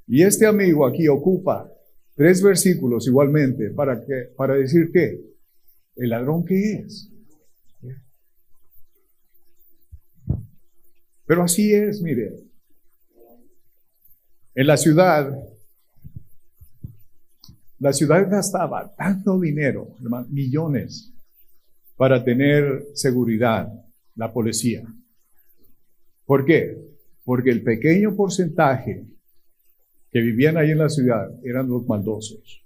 Y 0.07 0.23
este 0.23 0.47
amigo 0.47 0.87
aquí 0.87 1.09
ocupa 1.09 1.70
tres 2.14 2.42
versículos 2.42 3.07
igualmente 3.07 3.70
para, 3.70 4.05
que, 4.05 4.31
para 4.37 4.55
decir 4.55 4.90
que 4.92 5.20
el 5.96 6.11
ladrón 6.11 6.44
que 6.44 6.74
es. 6.74 7.11
Pero 11.27 11.42
así 11.42 11.72
es, 11.72 12.03
mire. 12.03 12.33
En 14.55 14.66
la 14.66 14.77
ciudad, 14.77 15.33
la 17.79 17.92
ciudad 17.92 18.31
gastaba 18.31 18.94
tanto 18.96 19.40
dinero, 19.40 19.96
millones, 20.29 21.12
para 21.96 22.22
tener 22.22 22.87
seguridad, 22.94 23.68
la 24.14 24.33
policía. 24.33 24.85
¿Por 26.24 26.44
qué? 26.44 26.79
Porque 27.24 27.50
el 27.50 27.62
pequeño 27.62 28.14
porcentaje 28.14 29.07
que 30.14 30.20
vivían 30.20 30.57
ahí 30.57 30.70
en 30.70 30.79
la 30.79 30.88
ciudad 30.88 31.29
eran 31.42 31.68
los 31.68 31.85
maldosos. 31.88 32.64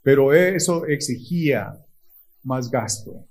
Pero 0.00 0.32
eso 0.32 0.86
exigía 0.86 1.76
más 2.44 2.70
gasto. 2.70 3.26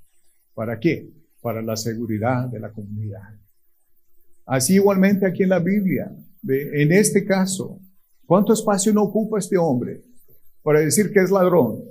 ¿Para 0.54 0.78
qué? 0.78 1.10
Para 1.42 1.62
la 1.62 1.78
seguridad 1.78 2.50
de 2.50 2.60
la 2.60 2.74
comunidad. 2.74 3.40
Así 4.46 4.74
igualmente 4.74 5.26
aquí 5.26 5.44
en 5.44 5.50
la 5.50 5.60
Biblia, 5.60 6.14
en 6.46 6.92
este 6.92 7.24
caso, 7.24 7.80
¿cuánto 8.26 8.52
espacio 8.52 8.92
no 8.92 9.04
ocupa 9.04 9.40
este 9.40 9.58
hombre 9.58 10.04
para 10.62 10.82
decir 10.82 11.14
que 11.14 11.22
es 11.22 11.32
ladrón? 11.32 11.86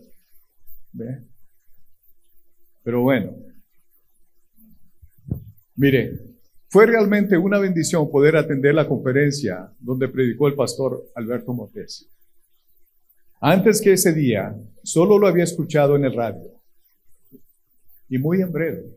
Pero 2.83 3.01
bueno, 3.01 3.35
mire, 5.75 6.21
fue 6.77 6.85
realmente 6.85 7.39
una 7.39 7.59
bendición 7.59 8.11
poder 8.11 8.37
atender 8.37 8.75
la 8.75 8.87
conferencia 8.87 9.73
donde 9.81 10.11
predicó 10.11 10.47
el 10.47 10.55
pastor 10.55 11.11
Alberto 11.15 11.55
Motesi. 11.55 12.07
Antes 13.41 13.81
que 13.81 13.95
ese 13.95 14.13
día, 14.13 14.55
solo 14.83 15.19
lo 15.19 15.27
había 15.27 15.45
escuchado 15.45 15.97
en 15.97 16.05
el 16.05 16.15
radio. 16.15 16.53
Y 18.11 18.19
muy 18.19 18.43
en 18.43 18.53
breve. 18.53 18.95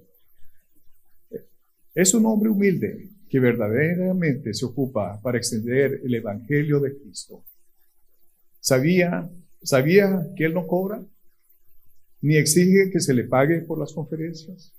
Es 1.95 2.13
un 2.13 2.25
hombre 2.25 2.49
humilde 2.49 3.11
que 3.29 3.39
verdaderamente 3.39 4.53
se 4.53 4.65
ocupa 4.65 5.21
para 5.21 5.37
extender 5.37 6.01
el 6.03 6.13
Evangelio 6.13 6.81
de 6.81 6.97
Cristo. 6.97 7.45
¿Sabía, 8.59 9.31
sabía 9.63 10.27
que 10.35 10.43
él 10.43 10.53
no 10.53 10.67
cobra? 10.67 11.01
Ni 12.19 12.35
exige 12.35 12.91
que 12.91 12.99
se 12.99 13.13
le 13.13 13.23
pague 13.23 13.61
por 13.61 13.79
las 13.79 13.93
conferencias. 13.93 14.73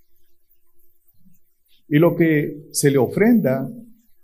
Y 1.93 1.99
lo 1.99 2.15
que 2.15 2.69
se 2.71 2.89
le 2.89 2.99
ofrenda, 2.99 3.69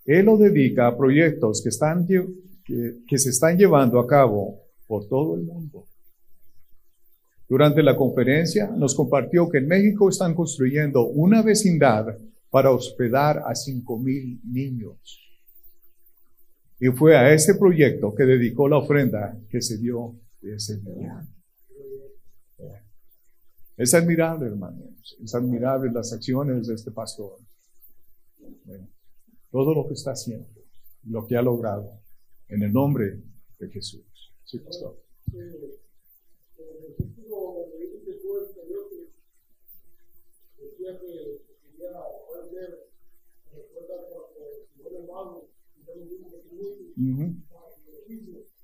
él 0.05 0.27
lo 0.27 0.39
dedica 0.39 0.87
a 0.87 0.97
proyectos 0.97 1.61
que, 1.65 1.71
están, 1.71 2.07
que, 2.07 3.19
se 3.19 3.31
están 3.31 3.59
llevando 3.59 3.99
a 3.99 4.07
cabo 4.07 4.61
por 4.87 5.09
todo 5.09 5.35
el 5.35 5.43
mundo. 5.43 5.85
Durante 7.49 7.83
la 7.83 7.97
conferencia 7.97 8.69
nos 8.69 8.95
compartió 8.95 9.49
que 9.49 9.59
en 9.59 9.67
México 9.67 10.09
están 10.09 10.33
construyendo 10.33 11.09
una 11.09 11.43
vecindad 11.43 12.17
para 12.51 12.71
hospedar 12.71 13.43
a 13.45 13.53
cinco 13.57 13.99
mil 13.99 14.41
niños. 14.45 15.21
Y 16.79 16.87
fue 16.91 17.17
a 17.17 17.33
ese 17.35 17.57
proyecto 17.57 18.15
que 18.15 18.23
dedicó 18.23 18.69
la 18.69 18.79
ofrenda 18.79 19.37
que 19.51 19.61
se 19.61 19.77
dio 19.79 20.15
ese 20.41 20.77
día. 20.77 21.21
Es 23.77 23.93
admirable, 23.93 24.47
hermanos. 24.47 25.17
Es 25.21 25.35
admirable 25.35 25.91
las 25.93 26.13
acciones 26.13 26.69
de 26.69 26.75
este 26.75 26.93
pastor 26.93 27.41
todo 29.51 29.75
lo 29.75 29.87
que 29.87 29.95
está 29.95 30.13
haciendo, 30.13 30.49
lo 31.05 31.27
que 31.27 31.37
ha 31.37 31.43
logrado, 31.43 32.01
en 32.49 32.63
el 32.63 32.73
nombre 32.73 33.23
de 33.59 33.69
Jesús. 33.69 34.33
Sí, 34.45 34.59
pastor. 34.59 35.03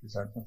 Exacto. 0.02 0.46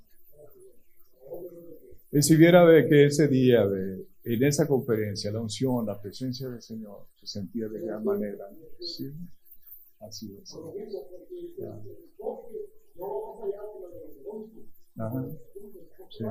viera 2.37 2.65
de 2.65 2.87
que 2.87 3.05
ese 3.05 3.27
día, 3.27 3.65
de, 3.67 4.05
en 4.23 4.43
esa 4.43 4.67
conferencia, 4.67 5.31
la 5.31 5.41
unción, 5.41 5.85
la 5.85 6.01
presencia 6.01 6.49
del 6.49 6.61
Señor, 6.61 7.07
se 7.19 7.27
sentía 7.27 7.67
de 7.67 7.79
gran 7.79 8.03
manera. 8.03 8.45
Sí, 8.79 9.11
así 9.99 10.37
es. 10.41 10.55
Ajá. 14.97 15.27
Sí. 16.09 16.23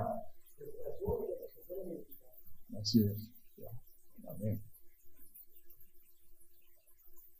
Así 2.79 3.05
es. 3.05 3.31
Amén. 4.29 4.61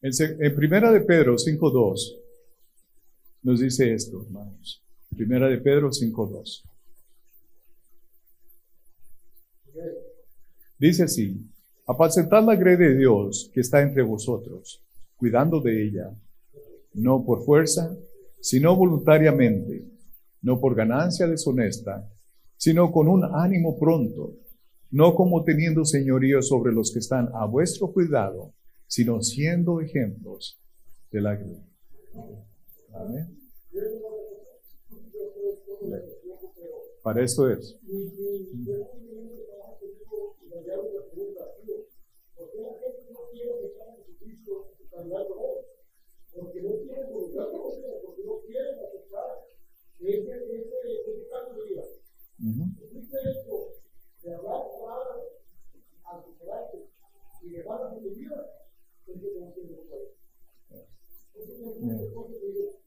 En, 0.03 0.11
en 0.41 0.57
Primera 0.57 0.91
de 0.93 1.03
Pedro 1.03 1.35
5.2 1.35 2.21
nos 3.43 3.61
dice 3.61 3.93
esto, 3.93 4.23
hermanos. 4.23 4.83
Primera 5.15 5.49
de 5.49 5.59
Pedro 5.59 5.91
5.2. 5.91 6.63
Dice 10.81 11.03
así, 11.03 11.47
apacentad 11.87 12.43
la 12.43 12.57
grey 12.57 12.77
de 12.77 12.97
Dios 12.97 13.51
que 13.53 13.61
está 13.61 13.83
entre 13.83 14.01
vosotros, 14.03 14.83
cuidando 15.17 15.61
de 15.61 15.85
ella, 15.85 16.11
no 16.95 17.23
por 17.23 17.45
fuerza, 17.45 17.95
sino 18.41 18.75
voluntariamente, 18.75 19.85
no 20.41 20.59
por 20.59 20.75
ganancia 20.75 21.27
deshonesta, 21.27 22.09
sino 22.57 22.91
con 22.93 23.09
un 23.09 23.25
ánimo 23.25 23.79
pronto, 23.79 24.39
no 24.91 25.15
como 25.15 25.45
teniendo 25.45 25.85
señorío 25.85 26.41
sobre 26.41 26.73
los 26.73 26.91
que 26.91 27.01
están 27.01 27.29
a 27.35 27.45
vuestro 27.45 27.93
cuidado, 27.93 28.55
sino 28.87 29.21
siendo 29.21 29.83
ejemplos 29.83 30.59
de 31.13 31.21
la 31.21 31.37
grey. 31.37 31.63
Amén. 32.95 33.37
Para 37.03 37.23
esto 37.23 37.51
es. 37.51 37.79
Porque 46.33 46.63
no 46.63 46.79
quieren 46.81 47.13
voluntad 47.13 47.49
porque 48.05 48.23
no 48.25 48.41
quieren 48.41 48.79
aceptar 48.79 49.47
ese, 49.99 50.33
ese, 50.33 50.79
ese 51.07 51.29
cambio 51.29 51.63
de 51.63 51.69
vida. 51.69 51.85
Existe 52.81 53.17
esto 53.31 53.73
de 54.23 54.35
hablar 54.35 54.67
palabras 54.81 55.25
a 56.05 56.23
su 56.23 56.39
carácter 56.39 56.87
y 57.43 57.51
dejar 57.51 57.83
a 57.83 57.95
su 57.95 58.01
vida, 58.01 58.69
es 59.07 59.21
que 59.21 59.41
no 59.41 59.53
tiene 59.53 59.77
puede. 59.77 60.15
Eso 61.35 61.53
es 61.53 61.77
una 61.77 61.99
cosa 62.15 62.33
que 62.41 62.47
digo, 62.47 62.81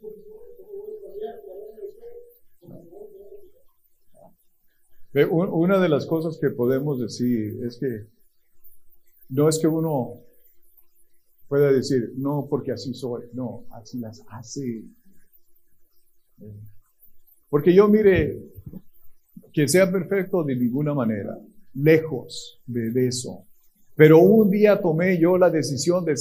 ¿cómo 0.00 0.82
voy 0.82 0.96
a 0.96 1.02
cambiar 1.02 1.44
la 1.46 1.54
vida 1.54 1.76
de 1.76 1.88
usted? 1.88 2.08
Una 5.26 5.78
de 5.80 5.88
las 5.88 6.06
cosas 6.06 6.38
que 6.40 6.50
podemos 6.50 7.00
decir 7.00 7.64
es 7.64 7.78
que 7.78 8.06
no 9.30 9.48
es 9.48 9.58
que 9.58 9.66
uno 9.66 10.20
pueda 11.48 11.72
decir, 11.72 12.12
no, 12.16 12.46
porque 12.48 12.72
así 12.72 12.94
soy, 12.94 13.24
no, 13.32 13.64
así 13.70 13.98
las 13.98 14.22
hace. 14.28 14.84
Porque 17.48 17.74
yo 17.74 17.88
mire, 17.88 18.38
que 19.52 19.66
sea 19.66 19.90
perfecto 19.90 20.44
de 20.44 20.56
ninguna 20.56 20.94
manera, 20.94 21.38
lejos 21.74 22.60
de, 22.66 23.08
eso. 23.08 23.46
Pero 23.96 24.20
un 24.20 24.50
día 24.50 24.80
tomé 24.80 25.18
yo 25.18 25.38
la 25.38 25.50
decisión 25.50 26.04
de, 26.04 26.14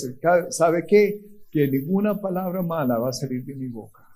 ¿sabe 0.50 0.86
qué? 0.88 1.22
Que 1.52 1.68
ninguna 1.68 2.20
palabra 2.20 2.62
mala 2.62 2.98
va 2.98 3.10
a 3.10 3.14
salir 3.14 3.44
de 3.46 3.56
mi 3.56 3.68
boca. 3.68 4.07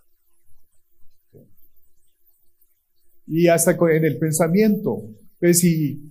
Y 3.33 3.47
hasta 3.47 3.71
en 3.71 4.03
el 4.03 4.17
pensamiento, 4.17 5.03
pues 5.39 5.59
si 5.59 6.01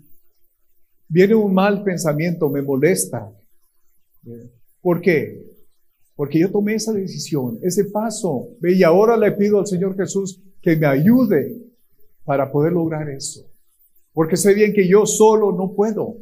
viene 1.07 1.35
un 1.35 1.53
mal 1.53 1.85
pensamiento, 1.85 2.49
me 2.49 2.63
molesta. 2.63 3.31
¿Por 4.81 5.03
qué? 5.03 5.47
Porque 6.17 6.39
yo 6.39 6.51
tomé 6.51 6.77
esa 6.77 6.95
decisión, 6.95 7.59
ese 7.61 7.85
paso. 7.85 8.49
Y 8.63 8.83
ahora 8.85 9.19
le 9.19 9.33
pido 9.33 9.59
al 9.59 9.67
Señor 9.67 9.95
Jesús 9.99 10.43
que 10.63 10.77
me 10.77 10.87
ayude 10.87 11.59
para 12.25 12.51
poder 12.51 12.73
lograr 12.73 13.11
eso. 13.11 13.47
Porque 14.15 14.39
sé 14.39 14.55
bien 14.55 14.73
que 14.73 14.89
yo 14.89 15.05
solo 15.05 15.53
no 15.53 15.75
puedo. 15.75 16.17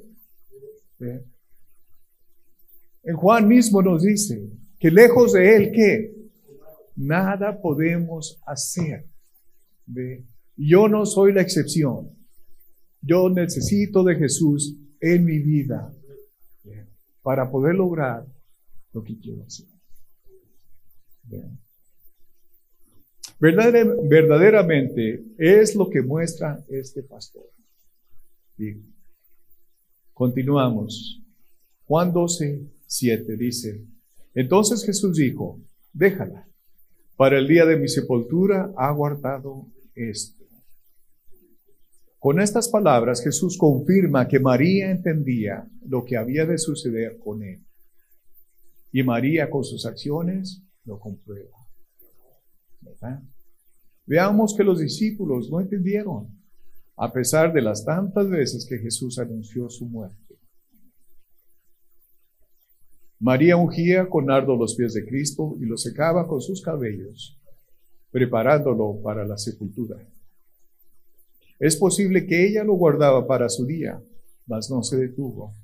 En 3.05 3.17
Juan 3.17 3.47
mismo 3.47 3.83
nos 3.83 4.03
dice 4.03 4.51
que 4.81 4.91
lejos 4.91 5.33
de 5.33 5.55
Él, 5.55 5.71
¿qué? 5.73 6.13
Nada 6.97 7.61
podemos 7.63 8.43
hacer. 8.45 9.07
Yo 10.59 10.89
no 10.89 11.07
soy 11.07 11.33
la 11.33 11.41
excepción. 11.41 12.11
Yo 13.01 13.31
necesito 13.31 14.03
de 14.03 14.17
Jesús 14.17 14.77
en 15.01 15.25
mi 15.25 15.39
vida 15.39 15.95
para 17.23 17.49
poder 17.51 17.77
lograr 17.77 18.27
lo 18.93 19.05
que 19.05 19.19
quiero 19.19 19.45
hacer. 19.45 19.67
verdaderamente 23.39 25.25
es 25.39 25.77
lo 25.77 25.89
que 25.89 26.03
muestra 26.03 26.65
este 26.69 27.05
pastor. 27.05 27.45
Continuamos. 30.13 31.23
Juan 31.85 32.13
12, 32.13 32.67
7 32.87 33.37
dice, 33.37 33.87
entonces 34.35 34.85
Jesús 34.85 35.17
dijo, 35.17 35.61
déjala, 35.93 36.49
para 37.17 37.39
el 37.39 37.47
día 37.47 37.65
de 37.65 37.77
mi 37.77 37.89
sepultura 37.89 38.73
ha 38.77 38.91
guardado 38.93 39.67
esto. 39.95 40.38
Con 42.19 42.41
estas 42.41 42.69
palabras 42.69 43.23
Jesús 43.23 43.57
confirma 43.57 44.27
que 44.27 44.41
María 44.41 44.91
entendía 44.91 45.69
lo 45.87 46.05
que 46.05 46.17
había 46.17 46.47
de 46.47 46.59
suceder 46.59 47.19
con 47.19 47.43
él. 47.43 47.65
Y 48.91 49.05
María 49.05 49.49
con 49.49 49.63
sus 49.63 49.87
acciones 49.87 50.63
lo 50.85 50.99
comprueba. 50.99 51.57
Veamos 54.05 54.55
que 54.57 54.65
los 54.65 54.81
discípulos 54.81 55.49
no 55.51 55.61
entendieron, 55.61 56.29
a 56.97 57.13
pesar 57.13 57.53
de 57.53 57.63
las 57.63 57.85
tantas 57.85 58.29
veces 58.29 58.67
que 58.69 58.79
Jesús 58.79 59.19
anunció 59.19 59.69
su 59.69 59.87
muerte. 59.87 60.35
María 63.21 63.57
ungía 63.57 64.09
con 64.09 64.27
nardo 64.27 64.57
los 64.57 64.75
pies 64.75 64.95
de 64.95 65.05
Cristo 65.05 65.57
y 65.61 65.67
los 65.67 65.83
secaba 65.83 66.27
con 66.27 66.41
sus 66.41 66.63
cabellos, 66.63 67.39
preparándolo 68.11 69.01
para 69.03 69.25
la 69.25 69.37
sepultura. 69.37 69.97
Es 71.59 71.77
posible 71.77 72.27
que 72.27 72.47
ella 72.47 72.65
lo 72.65 72.75
guardaba 72.75 73.27
para 73.27 73.49
su 73.49 73.67
día, 73.67 74.03
mas 74.47 74.71
no 74.71 74.83
se 74.83 74.97
detuvo 74.97 75.55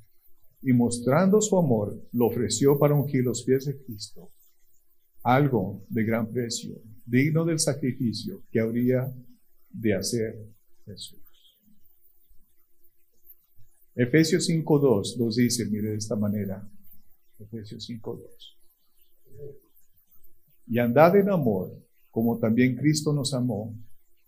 y 0.64 0.72
mostrando 0.72 1.42
su 1.42 1.59
amor, 1.59 2.09
lo 2.12 2.26
ofreció 2.26 2.78
para 2.78 2.94
ungir 2.94 3.22
los 3.22 3.44
pies 3.44 3.66
de 3.66 3.76
Cristo, 3.76 4.33
algo 5.22 5.85
de 5.90 6.04
gran 6.04 6.33
precio, 6.33 6.80
digno 7.04 7.44
del 7.44 7.59
sacrificio 7.59 8.42
que 8.50 8.61
habría 8.61 9.14
de 9.68 9.94
hacer 9.94 10.35
Jesús. 10.87 11.20
Efesios 13.94 14.48
5.2 14.48 15.18
nos 15.18 15.37
dice, 15.37 15.66
mire 15.66 15.90
de 15.90 15.96
esta 15.98 16.16
manera, 16.16 16.66
Efesios 17.38 17.87
5.2. 17.90 18.22
Y 20.66 20.78
andad 20.78 21.14
en 21.16 21.28
amor, 21.28 21.78
como 22.11 22.38
también 22.38 22.74
Cristo 22.74 23.12
nos 23.12 23.35
amó, 23.35 23.76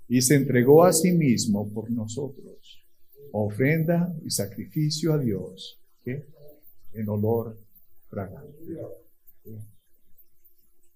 y 0.09 0.23
se 0.23 0.37
entregó 0.37 0.85
a 0.85 0.93
sí 0.93 1.13
mismo 1.13 1.73
por 1.73 1.91
nosotros, 1.91 2.85
ofrenda 3.33 4.15
y 4.25 4.31
sacrificio 4.31 5.13
a 5.13 5.19
Dios 5.19 5.81
en 6.05 7.09
olor 7.09 7.59
fragante. 8.09 8.55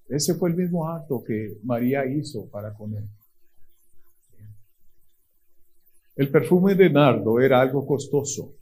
Ese 0.09 0.35
fue 0.35 0.51
el 0.51 0.57
mismo 0.57 0.89
acto 0.89 1.23
que 1.23 1.59
María 1.63 2.05
hizo 2.07 2.49
para 2.49 2.75
con 2.75 2.95
él. 2.95 3.09
El 6.17 6.31
perfume 6.31 6.75
de 6.75 6.91
nardo 6.91 7.41
era 7.41 7.61
algo 7.61 7.87
costoso. 7.87 8.55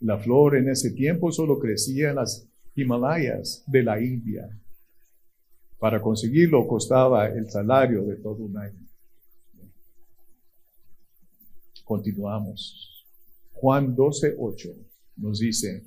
La 0.00 0.18
flor 0.18 0.56
en 0.56 0.68
ese 0.68 0.90
tiempo 0.90 1.30
solo 1.30 1.58
crecía 1.58 2.10
en 2.10 2.16
las 2.16 2.48
Himalayas 2.74 3.64
de 3.66 3.82
la 3.82 4.00
India. 4.00 4.48
Para 5.78 6.00
conseguirlo 6.00 6.66
costaba 6.66 7.28
el 7.28 7.50
salario 7.50 8.02
de 8.02 8.16
todo 8.16 8.44
un 8.44 8.58
año. 8.58 8.85
Continuamos. 11.86 13.06
Juan 13.52 13.94
12, 13.94 14.34
8 14.36 14.68
nos 15.18 15.38
dice, 15.38 15.84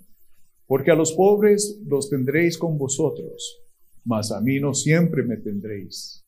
porque 0.66 0.92
a 0.92 0.96
los 0.96 1.12
pobres 1.12 1.78
los 1.86 2.10
tendréis 2.10 2.58
con 2.58 2.78
vosotros, 2.78 3.62
mas 4.06 4.32
a 4.32 4.40
mí 4.40 4.62
no 4.62 4.74
siempre 4.74 5.24
me 5.24 5.36
tendréis. 5.36 6.24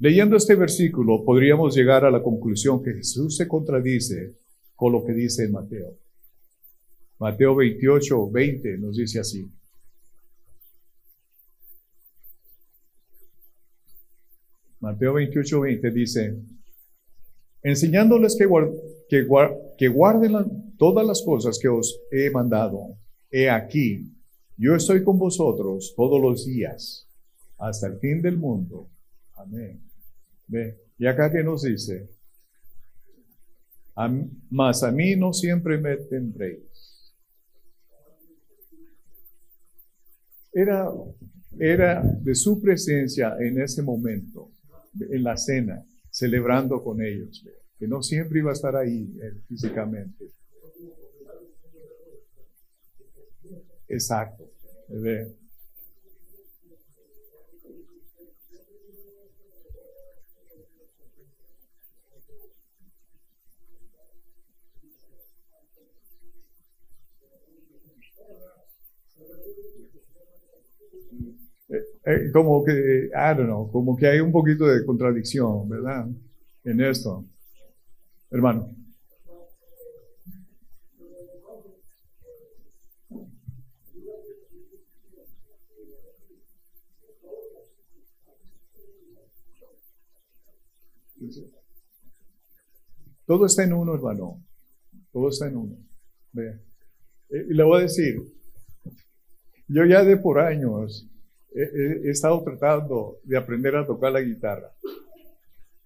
Leyendo 0.00 0.36
este 0.36 0.56
versículo 0.56 1.24
podríamos 1.24 1.76
llegar 1.76 2.04
a 2.04 2.10
la 2.10 2.24
conclusión 2.24 2.82
que 2.82 2.92
Jesús 2.92 3.36
se 3.36 3.46
contradice 3.46 4.34
con 4.74 4.92
lo 4.92 5.04
que 5.04 5.12
dice 5.12 5.44
en 5.44 5.52
Mateo. 5.52 5.96
Mateo 7.20 7.54
28, 7.54 8.30
20 8.32 8.78
nos 8.78 8.96
dice 8.96 9.20
así. 9.20 9.48
Mateo 14.80 15.12
28, 15.12 15.60
20 15.60 15.90
dice, 15.92 16.36
enseñándoles 17.62 18.36
que, 18.36 19.88
guarden 19.88 20.74
todas 20.76 21.06
las 21.06 21.22
cosas 21.22 21.58
que 21.60 21.68
os 21.68 22.00
he 22.10 22.30
mandado. 22.30 22.98
He 23.30 23.48
aquí, 23.48 24.12
yo 24.56 24.74
estoy 24.74 25.02
con 25.02 25.18
vosotros 25.18 25.94
todos 25.96 26.20
los 26.20 26.46
días, 26.46 27.08
hasta 27.58 27.86
el 27.86 27.98
fin 27.98 28.20
del 28.20 28.36
mundo. 28.36 28.90
Amén. 29.34 29.82
Ve, 30.46 30.78
y 30.98 31.06
acá 31.06 31.30
que 31.30 31.42
nos 31.42 31.62
dice, 31.62 32.10
mas 34.50 34.82
a 34.82 34.90
mí 34.90 35.16
no 35.16 35.32
siempre 35.32 35.78
me 35.78 35.96
tendréis. 35.96 37.14
Era, 40.52 40.90
era 41.58 42.02
de 42.02 42.34
su 42.34 42.60
presencia 42.60 43.36
en 43.40 43.60
ese 43.60 43.82
momento, 43.82 44.50
en 45.00 45.22
la 45.22 45.36
cena, 45.36 45.82
celebrando 46.12 46.82
con 46.84 47.02
ellos 47.02 47.42
que 47.78 47.88
no 47.88 48.02
siempre 48.02 48.38
iba 48.38 48.50
a 48.50 48.52
estar 48.52 48.76
ahí 48.76 49.12
eh, 49.20 49.40
físicamente. 49.48 50.30
Exacto. 53.88 54.44
Eh, 72.04 72.30
como 72.32 72.64
que, 72.64 73.10
I 73.12 73.36
don't 73.36 73.46
know, 73.46 73.70
como 73.70 73.96
que 73.96 74.06
hay 74.06 74.20
un 74.20 74.32
poquito 74.32 74.66
de 74.66 74.84
contradicción, 74.84 75.68
¿verdad? 75.68 76.06
En 76.64 76.80
esto 76.80 77.24
hermano. 78.32 78.74
Todo 93.26 93.46
está 93.46 93.64
en 93.64 93.72
uno, 93.72 93.94
hermano. 93.94 94.42
Todo 95.12 95.28
está 95.28 95.46
en 95.46 95.56
uno. 95.56 95.76
Eh, 96.36 96.60
y 97.50 97.54
le 97.54 97.62
voy 97.62 97.78
a 97.78 97.82
decir, 97.82 98.16
yo 99.68 99.84
ya 99.84 100.04
de 100.04 100.16
por 100.16 100.40
años 100.40 101.08
he, 101.54 102.10
estado 102.10 102.42
tratando 102.42 103.18
de 103.24 103.36
aprender 103.36 103.76
a 103.76 103.86
tocar 103.86 104.12
la 104.12 104.20
guitarra. 104.20 104.72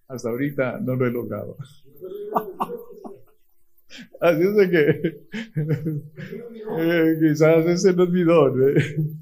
Hasta 0.08 0.28
ahorita 0.28 0.78
no 0.80 0.94
lo 0.94 1.06
he 1.06 1.10
logrado. 1.10 1.56
Así 4.20 4.42
es 4.42 4.68
que 4.68 5.20
eh, 6.78 7.18
quizás 7.20 7.66
ese 7.66 7.92
nos 7.92 8.08
olvidó. 8.08 8.68
¿eh? 8.68 8.74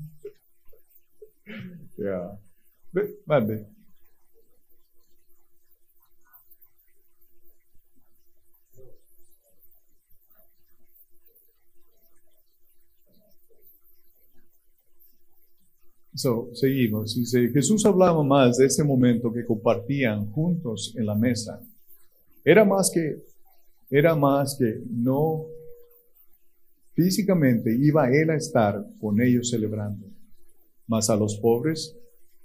Ya. 1.97 2.39
Mande. 3.25 3.74
So, 16.15 16.51
seguimos. 16.55 17.17
Dice, 17.17 17.49
Jesús 17.49 17.85
hablaba 17.85 18.23
más 18.23 18.57
de 18.57 18.67
ese 18.67 18.85
momento 18.85 19.33
que 19.33 19.45
compartían 19.45 20.31
juntos 20.31 20.95
en 20.97 21.07
la 21.07 21.15
mesa. 21.17 21.61
Era 22.45 22.65
más 22.65 22.91
que, 22.93 23.25
era 23.91 24.15
más 24.15 24.57
que 24.57 24.81
no 24.91 25.47
físicamente 26.93 27.77
iba 27.77 28.09
él 28.11 28.31
a 28.31 28.37
estar 28.37 28.87
con 29.01 29.21
ellos 29.21 29.51
celebrando. 29.51 30.07
Mas 30.87 31.11
a 31.11 31.17
los 31.17 31.37
pobres, 31.39 31.97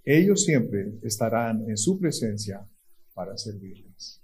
ellos 0.04 0.44
siempre 0.44 0.94
estarán 1.04 1.70
en 1.70 1.78
su 1.78 2.00
presencia 2.00 2.68
para 3.14 3.38
servirles. 3.38 4.20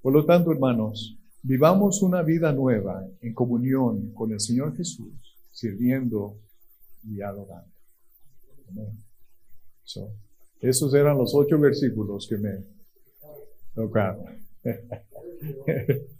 Por 0.00 0.12
lo 0.12 0.24
tanto, 0.24 0.52
hermanos, 0.52 1.18
vivamos 1.42 2.02
una 2.02 2.22
vida 2.22 2.52
nueva 2.52 3.08
en 3.22 3.32
comunión 3.32 4.12
con 4.12 4.30
el 4.32 4.38
Señor 4.38 4.76
Jesús, 4.76 5.14
sirviendo 5.50 6.43
y 7.04 7.20
adorando. 7.22 7.70
esos 10.60 10.94
eran 10.94 11.18
los 11.18 11.34
ocho 11.34 11.58
versículos 11.58 12.26
que 12.28 12.38
me 12.38 12.64
tocaron. 13.74 14.44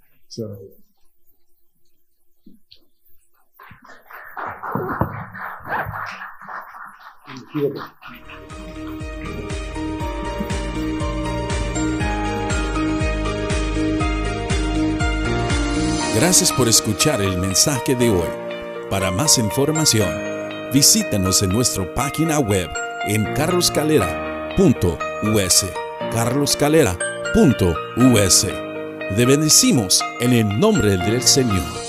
Gracias 16.14 16.52
por 16.52 16.68
escuchar 16.68 17.20
el 17.20 17.38
mensaje 17.38 17.94
de 17.94 18.10
hoy. 18.10 18.28
Para 18.90 19.10
más 19.10 19.38
información, 19.38 20.33
visítanos 20.74 21.42
en 21.44 21.50
nuestra 21.50 21.94
página 21.94 22.40
web 22.40 22.68
en 23.06 23.32
carloscalera.us. 23.34 25.66
carloscalera.us. 26.12 28.46
Te 29.14 29.24
bendecimos 29.24 30.02
en 30.20 30.32
el 30.32 30.58
nombre 30.58 30.96
del 30.96 31.22
Señor. 31.22 31.83